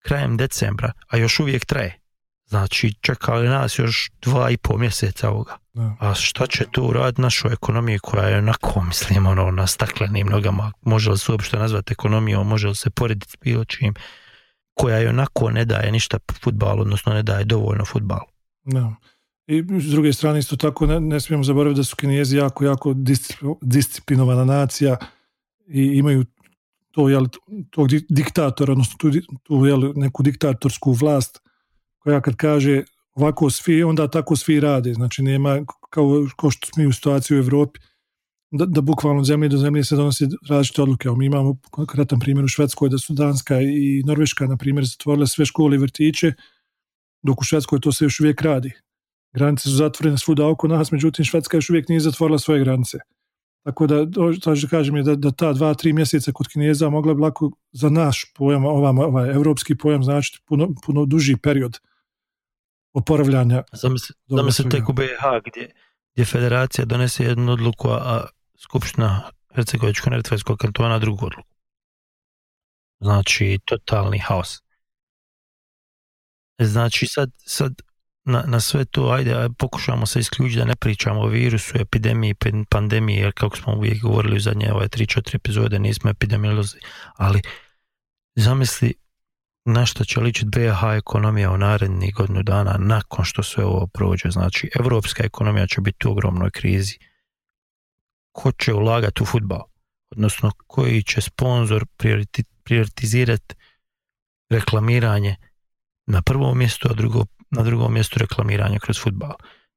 krajem 0.04 0.36
decembra, 0.36 0.92
a 1.08 1.16
još 1.16 1.40
uvijek 1.40 1.64
traje. 1.64 2.00
Znači 2.46 2.94
čekali 3.00 3.48
nas 3.48 3.78
još 3.78 4.10
dva 4.22 4.50
i 4.50 4.56
pol 4.56 4.78
mjeseca 4.78 5.30
ovoga. 5.30 5.56
Da. 5.72 5.96
A 6.00 6.14
šta 6.14 6.46
će 6.46 6.64
to 6.72 6.82
uraditi 6.82 7.22
našoj 7.22 7.52
ekonomiji 7.52 7.98
koja 7.98 8.28
je 8.28 8.38
onako, 8.38 8.82
mislim, 8.82 9.26
ono, 9.26 9.50
na 9.50 9.66
staklenim 9.66 10.26
nogama, 10.26 10.72
može 10.82 11.10
li 11.10 11.18
se 11.18 11.32
uopšte 11.32 11.58
nazvati 11.58 11.92
ekonomijom, 11.92 12.48
može 12.48 12.68
li 12.68 12.76
se 12.76 12.90
porediti 12.90 13.30
s 13.30 13.36
bilo 13.44 13.64
čim, 13.64 13.94
koja 14.74 14.98
je 14.98 15.08
onako 15.08 15.50
ne 15.50 15.64
daje 15.64 15.92
ništa 15.92 16.18
futbalu, 16.42 16.80
odnosno 16.80 17.12
ne 17.12 17.22
daje 17.22 17.44
dovoljno 17.44 17.84
futbalu. 17.84 18.26
Da. 18.64 18.94
I 19.50 19.64
s 19.80 19.90
druge 19.90 20.12
strane 20.12 20.38
isto 20.38 20.56
tako 20.56 20.86
ne, 20.86 21.00
ne 21.00 21.20
smijemo 21.20 21.44
zaboraviti 21.44 21.78
da 21.78 21.84
su 21.84 21.96
Kinezi 21.96 22.36
jako, 22.36 22.64
jako 22.64 22.90
discipl- 22.90 23.58
disciplinovana 23.62 24.44
nacija 24.44 24.96
i 25.66 25.82
imaju 25.82 26.24
to, 26.90 27.08
jel, 27.08 27.26
tog 27.70 27.88
di- 27.88 28.06
diktatora, 28.08 28.72
odnosno 28.72 28.96
tu, 28.98 29.10
tu 29.42 29.66
jel, 29.66 29.92
neku 29.96 30.22
diktatorsku 30.22 30.92
vlast 30.92 31.40
koja 31.98 32.20
kad 32.20 32.36
kaže 32.36 32.82
ovako 33.14 33.50
svi, 33.50 33.82
onda 33.82 34.08
tako 34.08 34.36
svi 34.36 34.60
rade. 34.60 34.94
Znači 34.94 35.22
nema, 35.22 35.58
kao, 35.90 36.26
kao 36.36 36.50
što 36.50 36.66
smo 36.66 36.88
u 36.88 36.92
situaciji 36.92 37.36
u 37.36 37.42
Europi, 37.42 37.80
da, 38.50 38.66
da 38.66 38.80
bukvalno 38.80 39.24
zemlje 39.24 39.48
do 39.48 39.56
zemlje 39.56 39.84
se 39.84 39.96
donose 39.96 40.28
različite 40.48 40.82
odluke. 40.82 41.08
Mi 41.10 41.26
imamo 41.26 41.56
konkretan 41.70 42.20
primjer 42.20 42.44
u 42.44 42.48
Švedskoj 42.48 42.88
da 42.88 42.98
su 42.98 43.14
Danska 43.14 43.60
i 43.60 44.02
Norveška, 44.06 44.46
na 44.46 44.56
primjer, 44.56 44.84
zatvorile 44.84 45.26
sve 45.26 45.44
škole 45.44 45.76
i 45.76 45.78
vrtiće, 45.78 46.32
dok 47.22 47.40
u 47.40 47.44
Švedskoj 47.44 47.80
to 47.80 47.92
se 47.92 48.04
još 48.04 48.20
uvijek 48.20 48.42
radi. 48.42 48.72
Granice 49.32 49.62
su 49.62 49.76
zatvorene 49.76 50.18
svuda 50.18 50.48
oko 50.48 50.68
nas, 50.68 50.92
međutim 50.92 51.24
Švedska 51.24 51.56
još 51.56 51.70
uvijek 51.70 51.88
nije 51.88 52.00
zatvorila 52.00 52.38
svoje 52.38 52.60
granice. 52.60 52.98
Tako 53.62 53.86
da, 53.86 54.10
to 54.40 54.56
što 54.56 54.68
kažem 54.70 54.96
je 54.96 55.02
da, 55.02 55.14
da 55.14 55.30
ta 55.30 55.52
dva, 55.52 55.74
tri 55.74 55.92
mjeseca 55.92 56.32
kod 56.32 56.48
Kineza 56.48 56.90
mogla 56.90 57.14
bi 57.14 57.20
lako 57.20 57.50
za 57.72 57.90
naš 57.90 58.32
pojam, 58.34 58.64
ovaj, 58.64 59.04
ovaj 59.04 59.30
evropski 59.30 59.74
pojam 59.76 60.04
značiti 60.04 60.38
puno, 60.46 60.68
puno 60.86 61.04
duži 61.04 61.36
period 61.36 61.78
oporavljanja. 62.92 63.62
Zamisli, 63.72 64.14
Dobro 64.26 64.42
zamisli 64.42 64.62
svega. 64.62 64.76
tek 64.76 64.88
u 64.88 64.92
BiH 64.92 65.24
gdje, 65.46 65.70
gdje 66.12 66.24
federacija 66.24 66.84
donese 66.84 67.24
jednu 67.24 67.52
odluku, 67.52 67.88
a, 67.88 67.96
a 67.96 68.26
Skupština 68.58 69.30
Hercegovičko-Neretvanskog 69.54 70.56
kantona 70.56 70.98
drugu 70.98 71.26
odluku. 71.26 71.48
Znači, 73.00 73.58
totalni 73.64 74.18
haos. 74.18 74.62
Znači, 76.58 77.06
sad, 77.06 77.30
sad 77.36 77.72
na, 78.30 78.44
na 78.46 78.60
sve 78.60 78.84
to, 78.84 79.10
ajde, 79.10 79.34
ajde, 79.34 79.54
pokušamo 79.58 80.06
se 80.06 80.20
isključiti 80.20 80.58
da 80.58 80.64
ne 80.64 80.76
pričamo 80.76 81.20
o 81.20 81.26
virusu, 81.26 81.78
epidemiji, 81.78 82.34
pan- 82.34 82.64
pandemiji, 82.70 83.16
jer 83.16 83.32
kako 83.32 83.56
smo 83.56 83.74
uvijek 83.74 84.02
govorili 84.02 84.36
u 84.36 84.40
zadnje 84.40 84.72
ove 84.72 84.88
3-4 84.88 85.34
epizode, 85.34 85.78
nismo 85.78 86.10
epidemiolozi, 86.10 86.78
ali 87.16 87.42
zamisli 88.36 88.94
na 89.64 89.86
što 89.86 90.04
će 90.04 90.20
ličiti 90.20 90.50
BiH 90.58 90.82
ekonomija 90.96 91.50
u 91.50 91.58
narednih 91.58 92.14
godinu 92.14 92.42
dana 92.42 92.76
nakon 92.78 93.24
što 93.24 93.42
sve 93.42 93.64
ovo 93.64 93.86
prođe. 93.86 94.30
Znači, 94.30 94.70
evropska 94.74 95.24
ekonomija 95.24 95.66
će 95.66 95.80
biti 95.80 96.08
u 96.08 96.10
ogromnoj 96.10 96.50
krizi. 96.50 96.98
Ko 98.32 98.52
će 98.52 98.74
ulagati 98.74 99.22
u 99.22 99.26
futbal? 99.26 99.62
Odnosno, 100.10 100.50
koji 100.66 101.02
će 101.02 101.20
prioriti, 101.96 102.44
prioritizirati 102.64 103.54
reklamiranje 104.50 105.36
na 106.06 106.22
prvom 106.22 106.58
mjestu, 106.58 106.88
a 106.90 106.94
drugo, 106.94 107.24
na 107.50 107.62
drugom 107.62 107.94
mjestu 107.94 108.18
reklamiranje 108.18 108.78
kroz 108.78 109.00
futbal. 109.02 109.34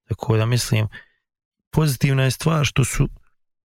Tako 0.08 0.38
da 0.38 0.46
mislim, 0.46 0.88
pozitivna 1.72 2.24
je 2.24 2.32
stvar 2.32 2.66
što 2.66 2.86
su 2.86 3.10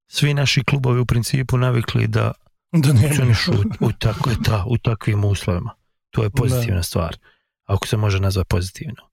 svi 0.06 0.34
naši 0.34 0.64
klubovi 0.64 1.00
u 1.00 1.06
principu 1.06 1.58
navikli 1.58 2.06
da 2.06 2.32
Da 2.72 2.92
ne 2.92 3.00
funkcionišu 3.00 3.52
u, 3.52 3.86
u, 3.86 3.92
tako, 3.92 4.30
ta, 4.44 4.64
u 4.66 4.78
takvim 4.78 5.24
uslovima. 5.24 5.74
To 6.10 6.22
je 6.22 6.30
pozitivna 6.30 6.82
stvar, 6.82 7.16
ako 7.64 7.86
se 7.86 7.96
može 7.96 8.20
nazvati 8.20 8.48
pozitivno. 8.48 9.08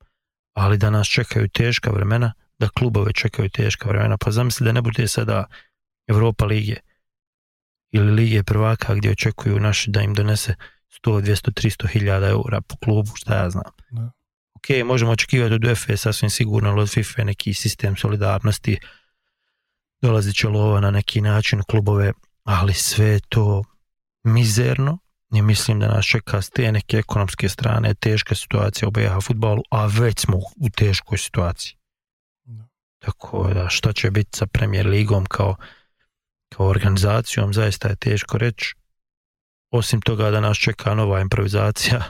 Ali 0.53 0.77
da 0.77 0.89
nas 0.89 1.07
čekaju 1.07 1.49
teška 1.49 1.91
vremena, 1.91 2.33
da 2.59 2.69
klubove 2.69 3.13
čekaju 3.13 3.49
teška 3.49 3.89
vremena, 3.89 4.17
pa 4.17 4.31
zamisli 4.31 4.65
da 4.65 4.71
ne 4.71 4.81
bude 4.81 5.07
sada 5.07 5.45
Europa 6.07 6.45
lige 6.45 6.75
ili 7.91 8.11
lige 8.11 8.43
prvaka 8.43 8.95
gdje 8.95 9.11
očekuju 9.11 9.59
naši 9.59 9.91
da 9.91 10.01
im 10.01 10.13
donese 10.13 10.55
100, 11.03 11.21
200, 11.21 11.51
300 11.51 11.87
hiljada 11.87 12.27
eura 12.27 12.61
po 12.61 12.75
klubu, 12.77 13.11
šta 13.15 13.35
ja 13.35 13.49
znam. 13.49 13.71
Da. 13.89 14.11
Ok, 14.65 14.85
možemo 14.85 15.11
očekivati 15.11 15.53
od 15.53 15.65
UEFA 15.65 15.97
sasvim 15.97 16.29
sigurno, 16.29 16.69
ali 16.69 16.81
od 16.81 16.89
FIFA 16.89 17.23
neki 17.23 17.53
sistem 17.53 17.97
solidarnosti, 17.97 18.79
dolazit 20.01 20.35
će 20.35 20.47
lova 20.47 20.79
na 20.79 20.91
neki 20.91 21.21
način 21.21 21.63
klubove, 21.63 22.13
ali 22.43 22.73
sve 22.73 23.05
je 23.05 23.19
to 23.29 23.63
mizerno 24.23 24.97
i 25.33 25.41
mislim 25.41 25.79
da 25.79 25.87
nas 25.87 26.05
čeka 26.05 26.41
s 26.41 26.49
te 26.49 26.71
neke 26.71 26.97
ekonomske 26.97 27.49
strane 27.49 27.93
teška 27.93 28.35
situacija 28.35 28.87
u 28.87 28.91
BiH 28.91 29.11
futbalu, 29.23 29.63
a 29.71 29.85
već 29.85 30.19
smo 30.19 30.37
u 30.37 30.69
teškoj 30.75 31.17
situaciji. 31.17 31.77
Tako 32.99 33.53
da 33.53 33.69
šta 33.69 33.93
će 33.93 34.11
biti 34.11 34.37
sa 34.37 34.45
Premier 34.45 34.87
Ligom 34.87 35.25
kao, 35.25 35.55
kao 36.49 36.67
organizacijom, 36.67 37.53
zaista 37.53 37.87
je 37.87 37.95
teško 37.95 38.37
reći. 38.37 38.75
Osim 39.71 40.01
toga 40.01 40.31
da 40.31 40.39
nas 40.39 40.57
čeka 40.57 40.93
nova 40.93 41.21
improvizacija, 41.21 42.03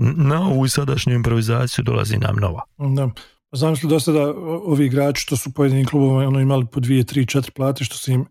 na 0.00 0.40
ovu 0.40 0.68
sadašnju 0.68 1.14
improvizaciju 1.14 1.84
dolazi 1.84 2.18
nam 2.18 2.36
nova. 2.36 2.62
Da. 2.78 3.10
Pa 3.50 3.56
Znam 3.56 3.76
što 3.76 3.88
do 3.88 4.00
sada 4.00 4.34
ovi 4.64 4.86
igrači 4.86 5.22
što 5.22 5.36
su 5.36 5.52
pojedini 5.52 5.86
klubovi 5.86 6.26
ono, 6.26 6.40
imali 6.40 6.66
po 6.72 6.80
dvije, 6.80 7.04
tri, 7.04 7.26
četiri 7.26 7.52
plate, 7.52 7.84
što 7.84 7.96
su 7.96 8.12
im 8.12 8.26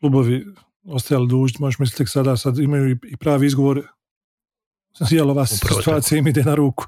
klubovi 0.00 0.44
ostajali 0.84 1.28
dužni, 1.28 1.56
možeš 1.60 1.78
misliti 1.78 1.98
tek 1.98 2.08
sada, 2.08 2.36
sad 2.36 2.58
imaju 2.58 2.90
i, 2.90 3.16
pravi 3.16 3.46
izgovor 3.46 3.82
jel 5.10 5.30
ova 5.30 5.46
situacija 5.46 6.18
im 6.18 6.26
ide 6.28 6.42
na 6.42 6.54
ruku. 6.54 6.84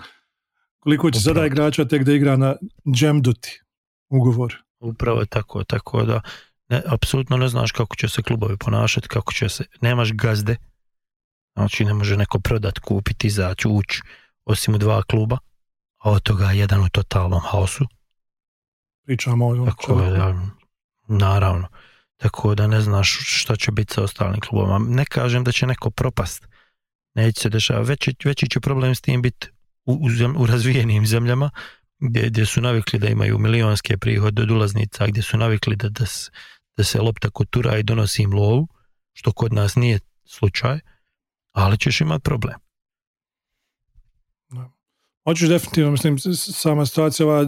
Koliko 0.79 1.11
će 1.11 1.21
sada 1.21 1.31
Upravo 1.31 1.47
igrača 1.47 1.85
tek 1.85 2.05
da 2.05 2.13
igra 2.13 2.37
na 2.37 2.57
džemduti 2.95 3.61
ugovor. 4.09 4.57
Upravo 4.81 5.21
je 5.21 5.27
tako, 5.27 5.65
tako 5.65 6.03
da 6.03 6.21
ne, 6.69 6.83
apsolutno 6.87 7.37
ne 7.37 7.49
znaš 7.49 7.73
kako 7.73 7.97
će 7.97 8.09
se 8.09 8.23
klubovi 8.23 8.57
ponašati, 8.57 9.09
kako 9.09 9.33
će 9.33 9.49
se, 9.49 9.65
nemaš 9.81 10.13
gazde, 10.13 10.57
znači 11.55 11.85
ne 11.85 11.95
može 11.95 12.17
neko 12.17 12.41
prodat, 12.41 12.79
kupiti, 12.79 13.27
izaći, 13.27 13.69
ući, 13.69 14.03
osim 14.45 14.75
u 14.75 14.79
dva 14.79 15.03
kluba, 15.03 15.39
a 15.99 16.11
od 16.11 16.23
toga 16.23 16.51
jedan 16.51 16.85
u 16.85 16.89
totalnom 16.89 17.41
haosu, 17.41 17.87
Pričamo 19.11 19.47
o 19.47 19.67
tako 19.67 19.95
da, 19.95 20.35
naravno, 21.09 21.69
tako 22.17 22.55
da 22.55 22.67
ne 22.67 22.81
znaš 22.81 23.19
šta 23.21 23.57
će 23.57 23.73
biti 23.73 23.95
sa 23.95 24.03
ostalim 24.03 24.41
klubovima. 24.41 24.79
Ne 24.79 25.05
kažem 25.05 25.45
da 25.45 25.53
će 25.53 25.67
neko 25.67 25.91
propast, 25.91 26.49
neće 27.15 27.41
se 27.41 27.49
dešavati, 27.49 27.89
veći, 27.89 28.15
veći 28.25 28.49
će 28.49 28.61
problem 28.61 28.95
s 28.95 29.01
tim 29.01 29.23
biti 29.23 29.49
u, 29.85 29.93
u, 29.93 30.43
u 30.43 30.47
razvijenim 30.47 31.07
zemljama, 31.07 31.51
gdje, 31.99 32.29
gdje 32.29 32.47
su 32.47 32.61
navikli 32.61 32.99
da 32.99 33.09
imaju 33.09 33.39
milionske 33.39 33.99
prihode 33.99 34.43
od 34.43 34.51
ulaznica, 34.51 35.07
gdje 35.07 35.23
su 35.23 35.37
navikli 35.37 35.77
da, 35.77 35.89
da, 35.89 36.05
da 36.77 36.85
se 36.85 37.01
lopta 37.01 37.31
kotura 37.31 37.79
i 37.79 37.83
donosi 37.83 38.23
im 38.23 38.35
lovu, 38.35 38.69
što 39.13 39.33
kod 39.33 39.53
nas 39.53 39.77
nije 39.77 39.99
slučaj, 40.25 40.81
ali 41.53 41.79
ćeš 41.79 42.01
imati 42.01 42.23
problem. 42.23 42.55
Hoćeš 45.25 45.49
definitivno, 45.49 45.91
mislim, 45.91 46.19
sama 46.37 46.87
situacija 46.87 47.27
ova 47.27 47.47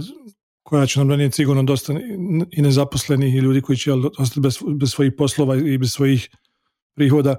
koja 0.62 0.86
će 0.86 1.00
nam 1.00 1.08
donijeti 1.08 1.36
sigurno 1.36 1.62
dosta 1.62 1.92
i 2.50 2.62
nezaposlenih 2.62 3.34
i 3.34 3.38
ljudi 3.38 3.60
koji 3.60 3.76
će 3.76 3.92
ostati 3.92 4.40
bez, 4.40 4.58
bez 4.80 4.90
svojih 4.90 5.12
poslova 5.18 5.56
i 5.56 5.78
bez 5.78 5.92
svojih 5.92 6.28
prihoda 6.94 7.36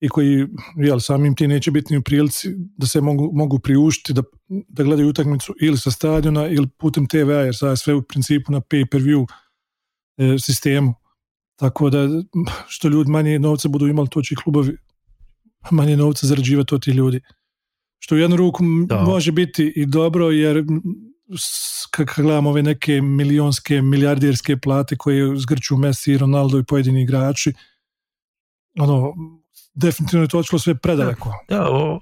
i 0.00 0.08
koji 0.08 0.46
jel, 0.76 1.00
samim 1.00 1.36
ti 1.36 1.48
neće 1.48 1.70
biti 1.70 1.92
ni 1.92 1.98
u 1.98 2.02
prilici 2.02 2.48
da 2.76 2.86
se 2.86 3.00
mogu, 3.00 3.30
mogu 3.32 3.58
priuštiti 3.58 4.12
da, 4.12 4.22
da 4.48 4.82
gledaju 4.82 5.08
utakmicu 5.08 5.54
ili 5.60 5.78
sa 5.78 5.90
stadiona 5.90 6.48
ili 6.48 6.68
putem 6.78 7.06
TV-a 7.06 7.40
jer 7.40 7.56
sada 7.56 7.70
je 7.70 7.76
sve 7.76 7.94
u 7.94 8.02
principu 8.02 8.52
na 8.52 8.60
pay-per-view 8.60 9.26
e, 10.16 10.38
sistemu. 10.38 10.94
Tako 11.56 11.90
da 11.90 12.08
što 12.68 12.88
ljudi 12.88 13.10
manje 13.10 13.38
novca 13.38 13.68
budu 13.68 13.86
imali, 13.86 14.08
to 14.10 14.22
će 14.22 14.34
i 14.34 14.42
klubovi 14.42 14.76
manje 15.70 15.96
novca 15.96 16.26
zarađivati 16.26 16.74
od 16.74 16.84
tih 16.84 16.94
ljudi. 16.94 17.20
Što 17.98 18.14
u 18.14 18.18
jednu 18.18 18.36
ruku 18.36 18.64
Da. 18.86 19.00
može 19.00 19.32
biti 19.32 19.72
i 19.76 19.86
dobro 19.86 20.30
jer 20.30 20.64
kad 21.90 22.06
gledamo 22.16 22.50
ove 22.50 22.62
neke 22.62 23.00
milionske, 23.00 23.82
milijardirske 23.82 24.56
plate 24.56 24.96
koje 24.96 25.36
zgrču 25.36 25.76
Messi, 25.76 26.18
Ronaldo 26.18 26.58
i 26.58 26.64
pojedini 26.64 27.02
igrači, 27.02 27.52
ono, 28.78 29.14
definitivno 29.74 30.24
je 30.24 30.28
to 30.28 30.38
otišlo 30.38 30.58
sve 30.58 30.74
predaleko. 30.74 31.32
Da, 31.48 31.68
o, 31.70 32.00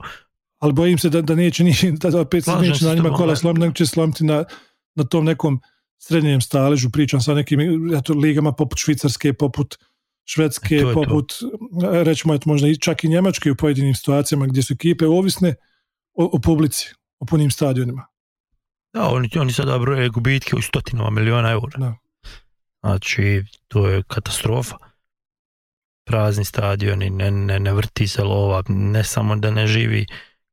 Ali 0.58 0.72
bojim 0.72 0.98
se 0.98 1.08
da, 1.08 1.22
da 1.22 1.34
neće 1.34 1.64
ni, 1.64 1.74
da 2.02 2.20
opet 2.20 2.44
se 2.44 2.56
neće 2.60 2.84
na 2.84 2.94
njima 2.94 3.12
kola 3.12 3.36
slomiti, 3.36 3.60
nego 3.60 3.74
će 3.74 3.86
slomiti 3.86 4.24
na, 4.24 4.44
na 4.94 5.04
tom 5.04 5.24
nekom 5.24 5.60
srednjem 5.98 6.40
staležu, 6.40 6.90
pričam 6.90 7.20
sa 7.20 7.34
nekim 7.34 7.60
eto, 7.94 8.14
ligama 8.14 8.52
poput 8.52 8.78
Švicarske, 8.78 9.32
poput 9.32 9.78
Švedske, 10.28 10.76
E, 10.76 10.80
to 10.80 10.86
to. 10.88 10.94
poput, 10.94 11.32
e, 11.32 12.04
rećemo 12.04 12.34
eto, 12.34 12.50
možda 12.50 12.68
i 12.68 12.76
čak 12.76 13.04
i 13.04 13.08
Njemačke 13.08 13.50
u 13.52 13.56
pojedinim 13.56 13.94
situacijama 13.94 14.46
gdje 14.46 14.62
su 14.62 14.72
ekipe 14.74 15.06
ovisne 15.06 15.54
o, 16.14 16.24
o 16.24 16.38
publici, 16.38 16.94
o 17.18 17.24
punim 17.26 17.50
stadionima. 17.50 18.06
da 18.92 19.08
oni, 19.08 19.28
oni 19.40 19.52
sada 19.52 19.78
broje 19.78 20.08
gubitke 20.08 20.56
u 20.56 20.62
stotinama 20.62 21.10
miliona 21.10 21.50
eura. 21.50 21.78
Da. 21.78 21.94
Znači, 22.80 23.44
to 23.68 23.88
je 23.88 24.02
katastrofa. 24.02 24.76
Prazni 26.04 26.44
stadioni, 26.44 27.10
ne, 27.10 27.30
ne, 27.30 27.60
ne 27.60 27.72
vrti 27.72 28.08
se 28.08 28.22
lova, 28.24 28.62
ne 28.68 29.04
samo 29.04 29.36
da 29.36 29.50
ne 29.50 29.66
živi 29.66 30.06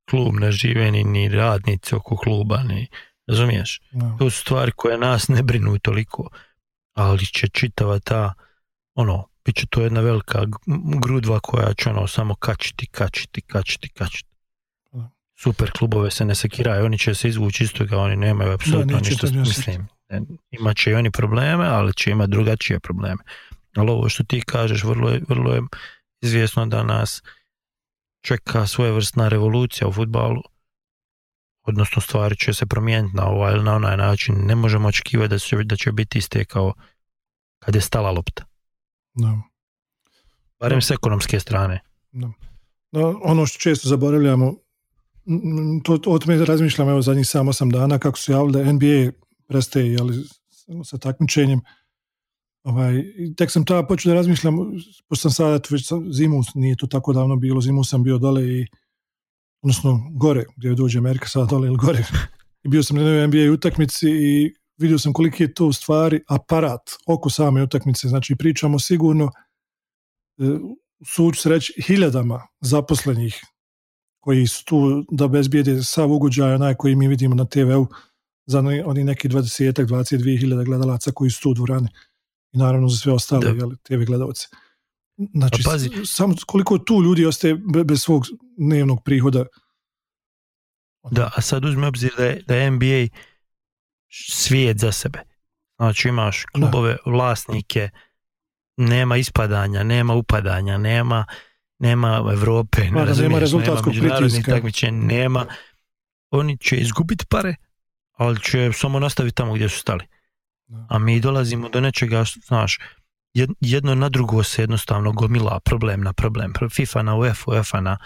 klub, 0.09 0.33
ne 0.35 0.51
žive 0.51 0.91
ni, 0.91 1.03
ni 1.03 1.29
radnici 1.29 1.95
oko 1.95 2.17
kluba, 2.17 2.63
ni, 2.63 2.87
razumiješ? 3.27 3.81
Da. 3.91 4.15
To 4.19 4.29
su 4.29 4.41
stvari 4.41 4.71
koje 4.75 4.97
nas 4.97 5.27
ne 5.27 5.43
brinu 5.43 5.79
toliko, 5.79 6.29
ali 6.93 7.25
će 7.25 7.47
čitava 7.47 7.99
ta, 7.99 8.33
ono, 8.95 9.27
bit 9.45 9.55
će 9.55 9.65
to 9.67 9.81
jedna 9.81 10.01
velika 10.01 10.45
grudva 11.05 11.39
koja 11.39 11.73
će 11.73 11.89
ono 11.89 12.07
samo 12.07 12.35
kačiti, 12.35 12.87
kačiti, 12.87 13.41
kačiti, 13.41 13.89
kačiti. 13.89 14.29
Super 15.35 15.71
klubove 15.71 16.11
se 16.11 16.25
ne 16.25 16.35
sekiraju, 16.35 16.85
oni 16.85 16.97
će 16.97 17.15
se 17.15 17.29
izvući 17.29 17.63
iz 17.63 17.73
toga, 17.73 17.97
oni 17.97 18.15
nemaju 18.15 18.51
apsolutno 18.51 18.99
ništa, 18.99 19.27
mislim, 19.31 19.87
ne, 20.09 20.21
imat 20.51 20.77
će 20.77 20.91
i 20.91 20.93
oni 20.93 21.11
probleme, 21.11 21.67
ali 21.67 21.93
će 21.93 22.11
imati 22.11 22.31
drugačije 22.31 22.79
probleme. 22.79 23.23
Ali 23.75 23.91
ovo 23.91 24.09
što 24.09 24.23
ti 24.23 24.41
kažeš, 24.41 24.83
vrlo 24.83 25.09
je, 25.09 25.21
vrlo 25.29 25.53
je 25.53 25.61
izvjesno 26.21 26.65
da 26.65 26.83
nas 26.83 27.21
čeka 28.21 28.67
svojevrsna 28.67 29.27
revolucija 29.27 29.87
u 29.87 29.93
futbalu, 29.93 30.41
odnosno 31.63 32.01
stvari 32.01 32.35
će 32.35 32.53
se 32.53 32.65
promijeniti 32.65 33.15
na 33.15 33.27
ovaj 33.27 33.53
ili 33.53 33.63
na 33.63 33.75
onaj 33.75 33.97
način. 33.97 34.35
Ne 34.45 34.55
možemo 34.55 34.87
očekivati 34.87 35.29
da 35.29 35.39
će, 35.39 35.63
da 35.63 35.75
će 35.75 35.91
biti 35.91 36.17
iste 36.17 36.45
kao 36.45 36.73
kad 37.59 37.75
je 37.75 37.81
stala 37.81 38.11
lopta. 38.11 38.52
Da. 39.13 39.41
Barem 40.59 40.81
s 40.81 40.91
ekonomske 40.91 41.39
strane. 41.39 41.79
No, 42.11 42.33
ono 43.23 43.45
što 43.45 43.59
često 43.59 43.89
zaboravljamo, 43.89 44.55
to, 45.83 45.97
to 45.97 46.11
o 46.11 46.19
tome 46.19 46.45
razmišljam 46.45 46.89
evo 46.89 47.01
zadnjih 47.01 47.27
samo 47.27 47.49
osam 47.49 47.69
dana 47.69 47.99
kako 47.99 48.17
su 48.17 48.31
javili 48.31 48.53
da 48.53 48.73
NBA 48.73 49.11
prestaje 49.47 49.93
jeli, 49.93 50.23
sa 50.83 50.97
takmičenjem. 50.97 51.61
Ovaj, 52.63 53.03
tek 53.37 53.51
sam 53.51 53.65
tada 53.65 53.87
počeo 53.87 54.09
da 54.09 54.15
razmišljam, 54.15 54.57
pošto 55.09 55.21
sam 55.21 55.31
sad 55.31 55.55
eto, 55.55 55.69
već 55.71 55.91
zimu, 56.11 56.41
nije 56.55 56.75
to 56.75 56.87
tako 56.87 57.13
davno 57.13 57.35
bilo, 57.35 57.61
zimu 57.61 57.83
sam 57.83 58.03
bio 58.03 58.17
dole 58.17 58.47
i 58.47 58.65
odnosno 59.61 60.09
gore, 60.11 60.45
gdje 60.57 60.75
dođe 60.75 60.99
Amerika 60.99 61.27
sad 61.27 61.49
dole 61.49 61.67
ili 61.67 61.77
gore. 61.77 62.05
I 62.63 62.69
bio 62.69 62.83
sam 62.83 62.97
na 62.97 63.03
jednoj 63.03 63.27
NBA 63.27 63.53
utakmici 63.53 64.09
i 64.09 64.53
vidio 64.77 64.99
sam 64.99 65.13
koliki 65.13 65.43
je 65.43 65.53
to 65.53 65.65
u 65.65 65.73
stvari 65.73 66.21
aparat 66.29 66.81
oko 67.07 67.29
same 67.29 67.63
utakmice. 67.63 68.07
Znači 68.07 68.35
pričamo 68.35 68.79
sigurno 68.79 69.31
e, 70.37 70.43
suđu 71.05 71.39
se 71.39 71.49
reći 71.49 71.81
hiljadama 71.87 72.47
zaposlenih 72.61 73.41
koji 74.19 74.47
su 74.47 74.65
tu 74.65 75.05
da 75.11 75.27
bezbijede 75.27 75.83
sav 75.83 76.11
ugođaj 76.11 76.53
onaj 76.53 76.75
koji 76.75 76.95
mi 76.95 77.07
vidimo 77.07 77.35
na 77.35 77.45
TV-u 77.45 77.87
za 78.45 78.59
oni, 78.85 79.03
neki 79.03 79.29
20 79.29 79.85
22 79.85 80.39
hiljada 80.39 80.63
gledalaca 80.63 81.11
koji 81.11 81.29
su 81.29 81.41
tu 81.41 81.49
u 81.49 81.53
dvorani 81.53 81.87
i 82.51 82.57
naravno 82.57 82.89
za 82.89 82.97
sve 82.97 83.13
ostale 83.13 83.45
Da. 83.45 83.57
jeli, 83.57 83.77
TV 83.83 84.03
gledalce. 84.05 84.47
Znači, 85.33 85.63
Pa 85.65 85.71
pazi. 85.71 85.89
samo 86.05 86.35
koliko 86.47 86.77
tu 86.77 87.03
ljudi 87.03 87.25
ostaje 87.25 87.55
be- 87.73 87.83
bez 87.83 88.01
svog 88.01 88.23
dnevnog 88.57 89.03
prihoda. 89.05 89.45
Da, 91.11 91.31
a 91.35 91.41
sad 91.41 91.65
uzmi 91.65 91.85
obzir 91.85 92.11
da 92.17 92.25
je, 92.25 92.43
da 92.47 92.55
je 92.55 92.71
NBA 92.71 93.07
svijet 94.27 94.77
za 94.79 94.91
sebe. 94.91 95.19
Znači 95.77 96.07
imaš 96.07 96.45
klubove, 96.45 96.97
vlasnike, 97.05 97.89
nema 98.77 99.17
ispadanja, 99.17 99.83
nema 99.83 100.13
upadanja, 100.13 100.77
nema 100.77 101.25
nema 101.79 102.23
Evrope, 102.33 102.81
ne 102.81 102.87
Pa 102.87 102.93
da, 102.93 102.99
nema 102.99 103.09
razumiješ, 103.09 103.39
rezultatskog 103.39 103.93
pritiska. 103.93 104.91
nema. 104.91 105.45
Oni 106.29 106.57
će 106.57 106.77
izgubiti 106.77 107.25
pare, 107.29 107.55
ali 108.11 108.39
će 108.41 108.71
samo 108.73 108.99
nastaviti 108.99 109.35
tamo 109.35 109.53
gdje 109.53 109.69
su 109.69 109.79
stali. 109.79 110.05
A 110.89 110.99
mi 110.99 111.19
dolazimo 111.19 111.69
do 111.69 111.81
nečega, 111.81 112.25
što, 112.25 112.39
znaš, 112.39 112.79
jed- 113.33 113.53
jedno 113.59 113.95
na 113.95 114.09
drugo 114.09 114.43
se 114.43 114.61
jednostavno 114.61 115.11
gomila 115.11 115.59
problem 115.59 116.01
na 116.01 116.13
problem. 116.13 116.53
FIFA 116.71 117.01
na 117.03 117.15
UEFA, 117.15 117.51
UEFA 117.51 117.81
na, 117.81 117.97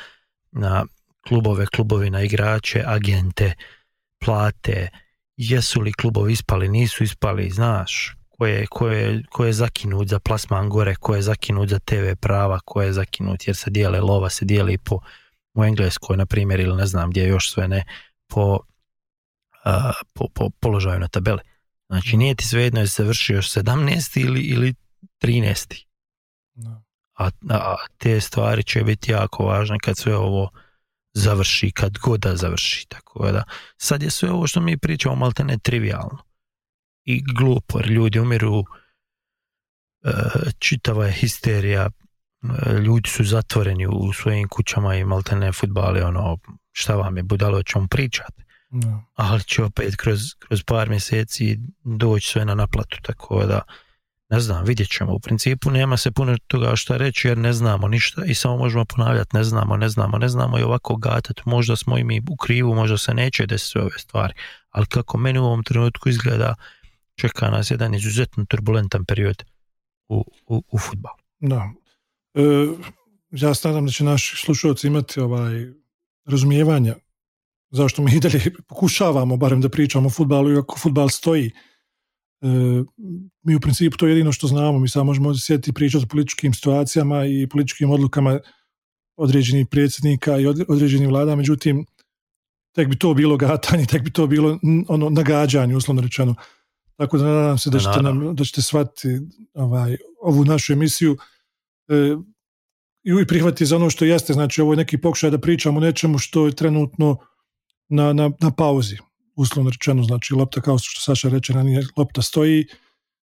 na 0.52 0.86
klubove, 1.28 1.66
klubovi 1.66 2.10
na 2.10 2.22
igrače, 2.22 2.84
agente, 2.86 3.54
plate, 4.26 4.90
jesu 5.38 5.82
li 5.82 5.94
klubovi 5.94 6.34
ispali, 6.34 6.70
nisu 6.70 7.04
ispali, 7.04 7.50
znaš, 7.50 8.16
ko 8.30 8.46
je, 8.46 8.68
ko 8.68 8.88
je, 8.88 9.24
ko 9.30 9.46
je 9.46 9.54
zakinut 9.54 10.08
za 10.08 10.20
plasman 10.20 10.70
gore, 10.70 10.96
ko 10.96 11.16
je 11.16 11.22
zakinut 11.22 11.70
za 11.70 11.80
TV 11.80 12.16
prava, 12.20 12.60
ko 12.66 12.82
je 12.82 12.94
zakinut 12.94 13.48
jer 13.48 13.56
se 13.56 13.70
dijele 13.70 14.02
lova, 14.02 14.30
se 14.30 14.46
dijeli 14.46 14.78
po 14.78 15.00
u 15.54 15.64
Engleskoj, 15.64 16.18
na 16.18 16.26
primjer, 16.26 16.60
ili 16.60 16.76
ne 16.76 16.86
znam 16.86 17.10
gdje 17.10 17.28
još 17.28 17.52
sve 17.52 17.68
ne, 17.68 17.86
po, 18.28 18.60
a, 19.64 19.92
po, 20.14 20.28
po 20.34 20.50
položaju 20.50 21.00
na 21.00 21.08
tabeli. 21.08 21.40
Znači 21.90 22.18
nije 22.18 22.36
ti 22.36 22.46
svejedno 22.46 22.80
je 22.80 22.88
se 22.88 23.04
vrši 23.04 23.34
još 23.34 23.52
17. 23.54 24.26
ili, 24.26 24.42
ili 24.42 24.74
13. 25.22 25.86
Da. 26.54 26.82
A, 27.14 27.30
a 27.50 27.76
te 27.98 28.22
stvari 28.22 28.64
će 28.64 28.84
biti 28.84 29.12
jako 29.12 29.46
važne 29.46 29.80
kad 29.80 29.98
sve 29.98 30.16
ovo 30.16 30.50
završi, 31.18 31.72
kad 31.72 31.98
god 31.98 32.20
da 32.20 32.36
završi. 32.36 32.88
Tako 32.88 33.32
da, 33.32 33.44
sad 33.78 34.04
je 34.04 34.10
sve 34.10 34.32
ovo 34.32 34.48
što 34.48 34.62
mi 34.62 34.78
pričamo 34.78 35.16
malte 35.16 35.44
ne 35.44 35.58
trivialno 35.58 36.18
i 37.04 37.24
glupo, 37.34 37.80
jer 37.80 37.92
ljudi 37.92 38.20
umiru, 38.20 38.64
e, 40.04 40.12
čitava 40.60 41.06
je 41.06 41.12
histerija, 41.12 41.90
e, 42.66 42.74
ljudi 42.74 43.10
su 43.10 43.24
zatvoreni 43.24 43.88
u 43.88 44.14
svojim 44.14 44.48
kućama 44.48 44.96
i 44.96 45.06
malte 45.06 45.36
ne 45.36 45.52
futbal 45.52 45.98
je 45.98 46.06
ono, 46.06 46.38
šta 46.72 46.96
vam 46.96 47.18
je 47.18 47.24
budalo, 47.24 47.58
o 47.58 47.64
čemu 47.64 47.88
pričate 47.88 48.44
Da. 48.70 49.04
ali 49.16 49.44
će 49.44 49.64
opet 49.64 49.96
kroz, 49.96 50.20
kroz 50.40 50.64
par 50.64 50.90
mjeseci 50.90 51.58
doći 51.84 52.32
sve 52.32 52.46
na 52.46 52.56
naplatu, 52.56 52.98
tako 53.02 53.46
da 53.46 53.62
ne 54.30 54.40
znam, 54.40 54.66
vidjet 54.66 54.90
ćemo. 54.90 55.14
U 55.14 55.20
principu 55.20 55.72
nema 55.72 55.98
se 55.98 56.12
puno 56.12 56.38
toga 56.48 56.76
šta 56.76 56.98
reći 56.98 57.28
jer 57.28 57.38
ne 57.38 57.54
znamo 57.54 57.88
ništa 57.88 58.26
i 58.26 58.36
samo 58.36 58.58
možemo 58.58 58.86
ponavljati 58.86 59.36
ne 59.36 59.44
znamo, 59.44 59.78
ne 59.78 59.90
znamo, 59.90 60.18
ne 60.18 60.30
znamo 60.30 60.60
i 60.60 60.64
ovako 60.64 60.96
gatati. 60.96 61.42
Možda 61.46 61.76
smo 61.76 61.98
i 61.98 62.04
mi 62.04 62.22
u 62.30 62.36
krivu, 62.36 62.76
možda 62.76 62.98
se 62.98 63.14
neće 63.14 63.46
desiti 63.46 63.72
sve 63.72 63.82
ove 63.82 64.00
stvari, 64.00 64.34
ali 64.70 64.86
kako 64.86 65.18
meni 65.18 65.40
u 65.40 65.46
ovom 65.46 65.64
trenutku 65.64 66.10
izgleda, 66.10 66.56
čeka 67.16 67.50
nas 67.50 67.72
jedan 67.72 67.96
izuzetno 67.96 68.46
turbulentan 68.46 69.06
period 69.06 69.44
u, 70.08 70.26
u, 70.48 70.64
u 70.72 70.80
futbalu. 70.80 71.18
Da. 71.40 71.70
E, 72.34 72.42
ja 73.32 73.54
nadam 73.64 73.86
da 73.86 73.92
će 73.92 74.04
naši 74.04 74.38
slušalci 74.38 74.88
imati 74.88 75.20
ovaj 75.20 75.68
razumijevanja 76.26 76.96
zašto 77.70 78.02
mi 78.02 78.16
i 78.16 78.20
dalje 78.20 78.42
pokušavamo 78.68 79.38
barem 79.38 79.62
da 79.62 79.70
pričamo 79.70 80.08
o 80.08 80.10
futbalu 80.10 80.52
iako 80.52 80.78
futbal 80.80 81.10
stoji. 81.10 81.52
E, 82.42 82.48
mi 83.44 83.56
u 83.56 83.60
principu 83.60 83.98
to 83.98 84.08
je 84.08 84.12
jedino 84.12 84.32
što 84.32 84.48
znamo, 84.48 84.80
mi 84.80 84.90
samo 84.90 85.04
možemo 85.04 85.36
sjediti 85.38 85.70
i 85.70 85.74
pričati 85.74 86.04
o 86.06 86.08
političkim 86.08 86.54
situacijama 86.54 87.26
i 87.26 87.48
političkim 87.48 87.90
odlukama 87.92 88.40
određenih 89.16 89.68
predsjednika 89.72 90.38
i 90.38 90.46
od- 90.48 90.66
određenih 90.68 91.08
vlada, 91.08 91.36
međutim 91.36 91.86
tek 92.76 92.88
bi 92.88 93.00
to 93.00 93.14
bilo 93.14 93.38
gatanje, 93.38 93.86
tek 93.86 94.04
bi 94.04 94.12
to 94.12 94.28
bilo 94.28 94.60
ono 94.88 95.10
nagađanje, 95.10 95.76
uslovno 95.76 96.02
rečeno. 96.02 96.36
Tako 96.96 97.18
da 97.18 97.26
nadam 97.26 97.58
se 97.58 97.70
da 97.70 97.80
ćete, 97.80 98.02
nam, 98.02 98.36
da 98.36 98.44
ćete 98.44 98.62
shvatiti 98.62 99.20
ovaj, 99.54 99.98
ovu 100.22 100.46
našu 100.46 100.74
emisiju 100.74 101.18
e, 101.90 102.16
i 103.04 103.28
prihvatiti 103.28 103.66
za 103.66 103.76
ono 103.76 103.90
što 103.90 104.06
jeste. 104.06 104.34
Znači, 104.34 104.62
ovo 104.62 104.74
je 104.74 104.78
neki 104.78 104.98
pokušaj 104.98 105.30
da 105.32 105.38
pričamo 105.38 105.78
o 105.78 105.82
nečemu 105.82 106.18
što 106.18 106.46
je 106.46 106.56
trenutno 106.56 107.18
na, 107.90 108.14
na, 108.14 108.32
na 108.40 108.52
pauzi, 108.52 108.98
uslovno 109.38 109.70
rečeno. 109.70 110.04
Znači, 110.04 110.34
lopta, 110.34 110.62
kao 110.62 110.78
što 110.80 111.02
Saša 111.02 111.30
reče, 111.30 111.54
ranije, 111.54 111.88
lopta 111.98 112.22
stoji 112.22 112.66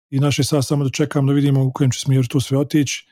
i 0.10 0.20
naše 0.20 0.44
sad 0.44 0.66
samo 0.66 0.84
da 0.84 0.90
čekam 0.90 1.28
da 1.28 1.34
vidimo 1.34 1.64
u 1.64 1.72
kojem 1.72 1.92
će 1.92 2.00
smjeru 2.00 2.28
to 2.28 2.40
sve 2.40 2.58
otići. 2.58 3.06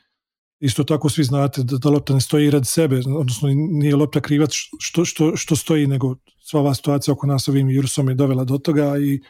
Isto 0.60 0.84
tako 0.84 1.08
svi 1.08 1.24
znate 1.24 1.62
da, 1.62 1.78
da 1.78 1.90
lopta 1.90 2.14
ne 2.14 2.20
stoji 2.20 2.50
radi 2.50 2.66
sebe, 2.66 2.96
odnosno 3.16 3.48
nije 3.54 3.96
lopta 3.96 4.20
krivac 4.20 4.50
što, 4.80 5.04
što, 5.04 5.36
što 5.36 5.56
stoji, 5.56 5.86
nego 5.86 6.16
sva 6.40 6.60
ova 6.60 6.74
situacija 6.74 7.12
oko 7.12 7.26
nas 7.26 7.48
ovim 7.48 7.66
virusom 7.66 8.08
je 8.08 8.14
dovela 8.14 8.44
do 8.44 8.58
toga 8.58 8.98
i 8.98 9.20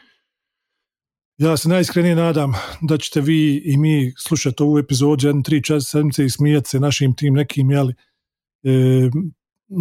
ja 1.37 1.57
se 1.57 1.69
najiskrenije 1.69 2.15
nadam 2.15 2.53
da 2.81 2.97
ćete 2.97 3.21
vi 3.21 3.61
i 3.65 3.77
mi 3.77 4.13
slušati 4.17 4.63
ovu 4.63 4.79
epizodu 4.79 5.27
jednu, 5.27 5.43
tri, 5.43 5.63
četiri 5.63 5.81
sedmice 5.81 6.25
i 6.25 6.29
smijati 6.29 6.69
se 6.69 6.79
našim 6.79 7.15
tim 7.15 7.33
nekim, 7.33 7.71
jeli, 7.71 7.93
e, 8.63 8.71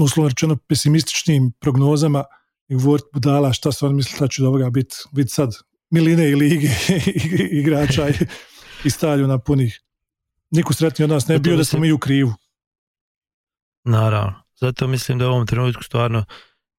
uslovno 0.02 0.28
rečeno 0.28 0.56
pesimističnim 0.68 1.52
prognozama 1.60 2.24
i 2.68 2.74
govoriti 2.74 3.08
budala 3.12 3.52
šta 3.52 3.72
se 3.72 3.86
on 3.86 3.96
misli 3.96 4.16
da 4.20 4.28
će 4.28 4.44
ovoga 4.44 4.70
biti 4.70 4.96
vid 5.12 5.30
sad 5.30 5.50
miline 5.90 6.30
i 6.30 6.34
lige 6.34 6.68
igrača 7.60 8.08
i, 8.08 8.12
i 8.84 8.90
stadiona 8.90 9.38
punih. 9.38 9.80
Niko 10.50 10.72
sretniji 10.72 11.04
od 11.04 11.10
nas 11.10 11.28
ne 11.28 11.38
bi 11.38 11.42
bio 11.42 11.56
da 11.56 11.64
smo 11.64 11.80
mi 11.80 11.92
u 11.92 11.98
krivu. 11.98 12.32
Naravno. 13.84 14.42
Zato 14.60 14.86
mislim 14.86 15.18
da 15.18 15.26
u 15.26 15.30
ovom 15.30 15.46
trenutku 15.46 15.82
stvarno 15.82 16.24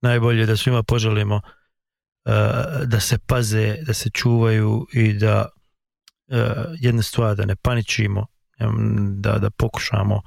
najbolje 0.02 0.46
da 0.46 0.58
svima 0.58 0.84
poželimo 0.84 1.36
uh, 1.36 1.42
da 2.86 3.00
se 3.00 3.18
paze, 3.18 3.78
da 3.88 3.94
se 3.94 4.10
čuvaju 4.10 4.88
i 4.94 5.14
da 5.14 5.50
uh, 6.28 6.38
jedna 6.80 7.02
stvar 7.02 7.36
da 7.36 7.46
ne 7.46 7.56
paničimo, 7.56 8.26
da, 9.16 9.38
da 9.38 9.50
pokušamo 9.50 10.22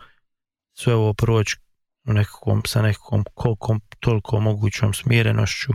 sve 0.73 0.95
ovo 0.95 1.15
proći 1.15 1.57
nekakvom, 2.05 2.63
sa 2.67 2.83
nekakvom 2.83 3.25
koliko 3.35 3.79
toliko 4.01 4.41
mogućom 4.41 4.95
smirenošću 4.95 5.73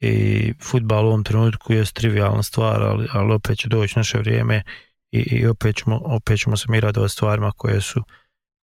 i 0.00 0.52
futbal 0.62 1.04
u 1.04 1.08
ovom 1.08 1.24
trenutku 1.24 1.72
je 1.72 1.84
trivialna 1.94 2.42
stvar, 2.42 2.82
ali, 2.82 3.08
ali 3.12 3.34
opet 3.34 3.58
će 3.58 3.68
doći 3.68 3.98
naše 3.98 4.18
vrijeme 4.18 4.62
i, 5.10 5.18
i 5.18 5.46
opet, 5.46 5.76
ćemo, 5.76 6.00
opet 6.04 6.40
ćemo 6.40 6.56
se 6.56 6.66
mi 6.68 6.80
radovati 6.80 7.12
stvarima 7.12 7.52
koje 7.52 7.80
su 7.80 8.02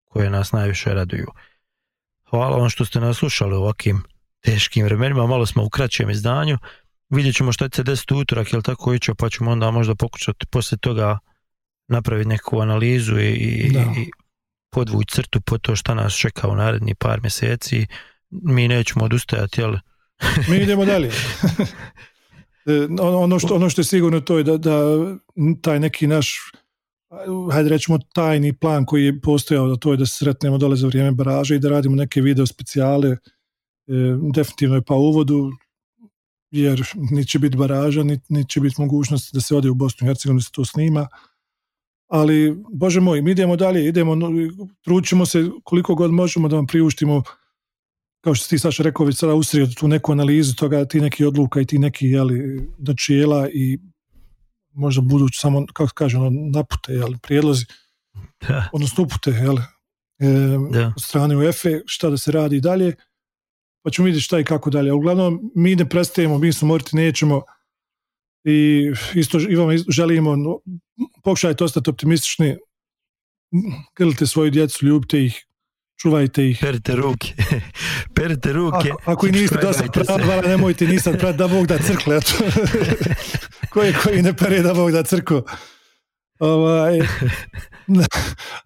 koje 0.04 0.30
nas 0.30 0.52
najviše 0.52 0.94
raduju. 0.94 1.26
Hvala 2.30 2.56
vam 2.56 2.70
što 2.70 2.84
ste 2.84 3.00
nas 3.00 3.16
slušali 3.16 3.56
u 3.56 3.60
ovakvim 3.60 4.02
teškim 4.40 4.84
vremenima, 4.84 5.26
malo 5.26 5.46
smo 5.46 5.64
u 5.64 5.70
kraćem 5.70 6.10
izdanju. 6.10 6.58
Vidjet 7.10 7.36
ćemo 7.36 7.52
šta 7.52 7.68
će 7.68 7.76
se 7.76 7.82
desiti 7.82 8.14
utorak, 8.14 8.52
jel 8.52 8.62
tako 8.62 8.94
iće, 8.94 9.14
pa 9.14 9.30
ćemo 9.30 9.50
onda 9.50 9.70
možda 9.70 9.94
pokušati 9.94 10.46
poslije 10.46 10.78
toga 10.78 11.18
napraviti 11.88 12.28
neku 12.28 12.60
analizu 12.60 13.18
i, 13.18 13.28
i, 13.28 13.66
i 13.96 14.10
podvući 14.72 15.14
crtu 15.14 15.40
po 15.40 15.58
to 15.58 15.76
šta 15.76 15.94
nas 15.94 16.14
čeka 16.14 16.48
u 16.48 16.56
naredni 16.56 16.94
par 16.94 17.20
mjeseci. 17.22 17.86
Mi 18.30 18.68
nećemo 18.68 19.04
odustajati, 19.04 19.60
jel? 19.60 19.76
Mi 20.48 20.56
idemo 20.56 20.84
dalje. 20.84 21.10
E, 22.66 22.86
ono, 23.00 23.38
što, 23.38 23.54
ono 23.54 23.70
što 23.70 23.80
je 23.80 23.84
sigurno 23.84 24.20
to 24.20 24.38
je 24.38 24.44
da, 24.44 24.56
da 24.56 24.80
taj 25.62 25.80
neki 25.80 26.06
naš 26.06 26.36
hajde 27.52 27.68
rećemo 27.68 27.98
tajni 28.14 28.52
plan 28.52 28.86
koji 28.86 29.04
je 29.04 29.20
postojao 29.20 29.68
da 29.68 29.76
to 29.76 29.90
je 29.90 29.96
da 29.96 30.06
se 30.06 30.16
sretnemo 30.16 30.58
dole 30.58 30.76
za 30.76 30.86
vrijeme 30.86 31.12
baraže 31.12 31.56
i 31.56 31.58
da 31.58 31.68
radimo 31.68 31.96
neke 31.96 32.20
video 32.20 32.46
specijale 32.46 33.10
e, 33.10 33.18
definitivno 34.34 34.74
je 34.74 34.82
pa 34.82 34.94
uvodu 34.94 35.50
jer 36.50 36.82
niti 37.10 37.28
će 37.28 37.38
biti 37.38 37.56
baraža 37.56 38.02
niti 38.02 38.48
će 38.48 38.60
biti 38.60 38.74
mogućnost 38.78 39.34
da 39.34 39.40
se 39.40 39.56
ode 39.56 39.70
u 39.70 39.74
Bosnu 39.74 40.06
i 40.06 40.08
Hercegovinu 40.08 40.38
da 40.38 40.42
se 40.42 40.50
to 40.52 40.64
snima 40.64 41.08
ali 42.12 42.56
bože 42.72 43.00
moj 43.00 43.22
mi 43.22 43.30
idemo 43.30 43.56
dalje 43.56 43.88
idemo 43.88 44.16
tručimo 44.84 45.26
se 45.26 45.50
koliko 45.64 45.94
god 45.94 46.10
možemo 46.10 46.48
da 46.48 46.56
vam 46.56 46.66
priuštimo 46.66 47.22
kao 48.24 48.34
što 48.34 48.48
ti 48.48 48.58
Saša 48.58 48.82
rekao 48.82 49.06
već 49.06 49.18
sada 49.18 49.34
usrio 49.34 49.66
tu 49.76 49.88
neku 49.88 50.12
analizu 50.12 50.54
toga 50.54 50.84
ti 50.84 51.00
neki 51.00 51.24
odluka 51.24 51.60
i 51.60 51.66
ti 51.66 51.78
neki 51.78 52.06
jeli, 52.06 52.68
načijela 52.78 53.48
i 53.48 53.78
možda 54.72 55.02
budući 55.02 55.38
samo, 55.40 55.66
kako 55.72 55.94
kažem, 55.94 56.20
ono, 56.20 56.30
napute, 56.30 56.92
jel, 56.92 57.14
prijedlozi, 57.22 57.64
da. 58.48 58.68
odnosno 58.72 59.04
upute, 59.04 59.30
jel, 59.30 59.56
e, 59.58 59.66
od 60.96 61.02
strane 61.02 61.36
UEFA, 61.36 61.68
šta 61.86 62.10
da 62.10 62.16
se 62.16 62.32
radi 62.32 62.60
dalje, 62.60 62.94
pa 63.82 63.90
ćemo 63.90 64.06
vidjeti 64.06 64.24
šta 64.24 64.38
i 64.38 64.44
kako 64.44 64.70
dalje. 64.70 64.92
Uglavnom, 64.92 65.50
mi 65.54 65.76
ne 65.76 65.88
prestajemo, 65.88 66.38
mi 66.38 66.52
smo 66.52 66.68
morati 66.68 66.96
nećemo 66.96 67.42
i 68.44 68.90
isto 69.14 69.38
i 69.40 69.56
vam 69.56 69.68
želimo, 69.88 70.36
no, 70.36 70.58
pokušajte 71.24 71.64
ostati 71.64 71.90
optimistični, 71.90 72.56
grlite 73.96 74.26
svoju 74.26 74.50
djecu, 74.50 74.86
ljubite 74.86 75.24
ih, 75.24 75.46
čuvajte 76.00 76.48
ih. 76.48 76.58
Perite 76.60 76.96
ruke. 76.96 77.28
Perite 78.14 78.52
ruke. 78.52 78.90
Ako, 78.90 79.10
ako 79.10 79.26
i 79.26 79.32
niste 79.32 79.58
dosta 79.62 79.84
pravila, 79.92 80.40
nemojte 80.40 80.86
nisam 80.86 81.14
prati 81.18 81.38
da 81.38 81.48
Bog 81.48 81.66
da 81.66 81.78
crkle. 81.78 82.20
koji, 83.72 83.92
koji 84.04 84.22
ne 84.22 84.36
pere 84.36 84.62
da 84.62 84.74
Bog 84.74 84.92
da 84.92 85.02
crko. 85.02 85.42
Ovaj, 86.38 86.98
ne, 87.86 88.04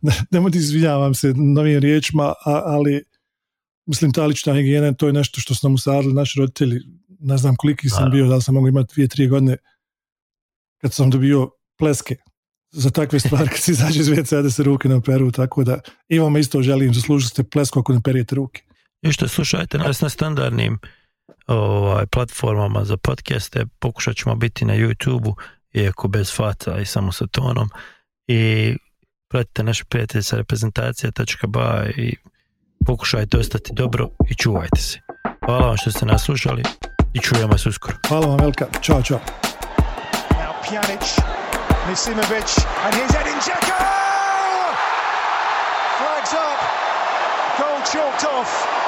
ne, 0.02 0.12
nemojte 0.30 0.58
izvinjavam 0.58 1.14
se 1.14 1.32
novim 1.36 1.78
riječima, 1.78 2.34
ali 2.44 3.02
mislim 3.86 4.12
ta 4.12 4.26
lična 4.26 4.54
higijena 4.54 4.92
to 4.92 5.06
je 5.06 5.12
nešto 5.12 5.40
što 5.40 5.54
su 5.54 5.66
nam 5.66 5.74
usadili 5.74 6.14
naši 6.14 6.38
roditelji. 6.38 6.80
Ne 7.20 7.36
znam 7.36 7.56
koliki 7.56 7.88
sam 7.88 8.10
bio, 8.10 8.26
da 8.26 8.34
li 8.34 8.42
sam 8.42 8.54
mogu 8.54 8.68
imati 8.68 8.94
dvije, 8.94 9.08
tri 9.08 9.28
godine 9.28 9.56
kad 10.80 10.92
sam 10.92 11.10
dobio 11.10 11.50
pleske 11.78 12.16
za 12.72 12.90
takve 12.90 13.20
stvari 13.20 13.48
kad 13.54 13.58
se 13.58 13.72
izađe 13.72 14.00
iz 14.00 14.08
WC 14.08 14.42
da 14.42 14.50
se 14.50 14.62
ruke 14.62 14.88
ne 14.88 15.00
peru, 15.00 15.30
tako 15.30 15.64
da 15.64 15.80
i 16.08 16.18
vam 16.18 16.36
isto 16.36 16.62
želim 16.62 16.94
zaslužiti 16.94 17.30
ste 17.30 17.44
plesku 17.44 17.80
ako 17.80 17.92
ne 17.92 18.00
perijete 18.04 18.34
ruke. 18.34 18.62
I 19.02 19.12
što 19.12 19.28
slušajte 19.28 19.78
nas 19.78 20.00
na 20.00 20.08
standardnim 20.08 20.78
ovaj, 21.46 22.06
platformama 22.06 22.84
za 22.84 22.96
podcaste, 22.96 23.66
pokušat 23.78 24.16
ćemo 24.16 24.34
biti 24.34 24.64
na 24.64 24.74
YouTube-u, 24.74 25.34
iako 25.72 26.08
bez 26.08 26.34
faca 26.36 26.78
i 26.78 26.86
samo 26.86 27.12
sa 27.12 27.26
tonom 27.26 27.68
i 28.26 28.74
pratite 29.28 29.62
naše 29.62 29.84
prijatelje 29.84 30.22
sa 30.22 30.36
reprezentacija.ba 30.36 31.86
i 31.96 32.14
pokušajte 32.86 33.38
ostati 33.38 33.70
dobro 33.74 34.08
i 34.30 34.34
čuvajte 34.34 34.80
se. 34.80 35.00
Hvala 35.44 35.66
vam 35.66 35.76
što 35.76 35.90
ste 35.90 36.06
nas 36.06 36.24
slušali 36.24 36.62
i 37.16 37.20
čujemo 37.20 37.58
se 37.58 37.68
uskoro. 37.68 37.96
Hvala 38.08 38.26
vam 38.26 38.36
velika. 38.36 38.66
Ćao, 38.82 39.02
čao. 39.02 39.20
Misimovic, 41.88 42.50
and 42.84 42.94
here's 42.94 43.14
Edin 43.20 43.38
Dzeko! 43.38 43.78
Flags 45.98 46.32
up, 46.32 46.60
goal 47.58 47.78
chalked 47.92 48.24
off. 48.38 48.85